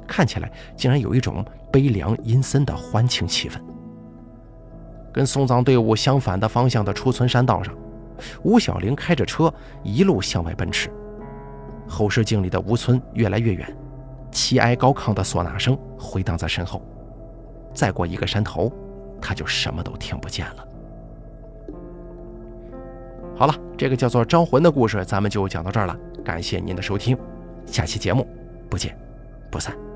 [0.07, 3.59] 看起来竟然有一种悲凉阴森的欢庆气氛。
[5.13, 7.75] 跟送葬队伍相反的方向的出村山道上，
[8.43, 9.53] 吴小玲开着车
[9.83, 10.89] 一路向外奔驰，
[11.89, 13.77] 后视镜里的吴村越来越远，
[14.31, 16.81] 凄哀高亢的唢呐声回荡在身后，
[17.75, 18.73] 再过一个山头，
[19.21, 20.67] 他就什么都听不见了。
[23.37, 25.97] 好了，这个叫做招魂的故事，咱们就讲到这儿了。
[26.25, 27.19] 感谢您的收听，
[27.67, 28.27] 下期节目
[28.69, 28.97] 不见
[29.51, 29.90] 不散。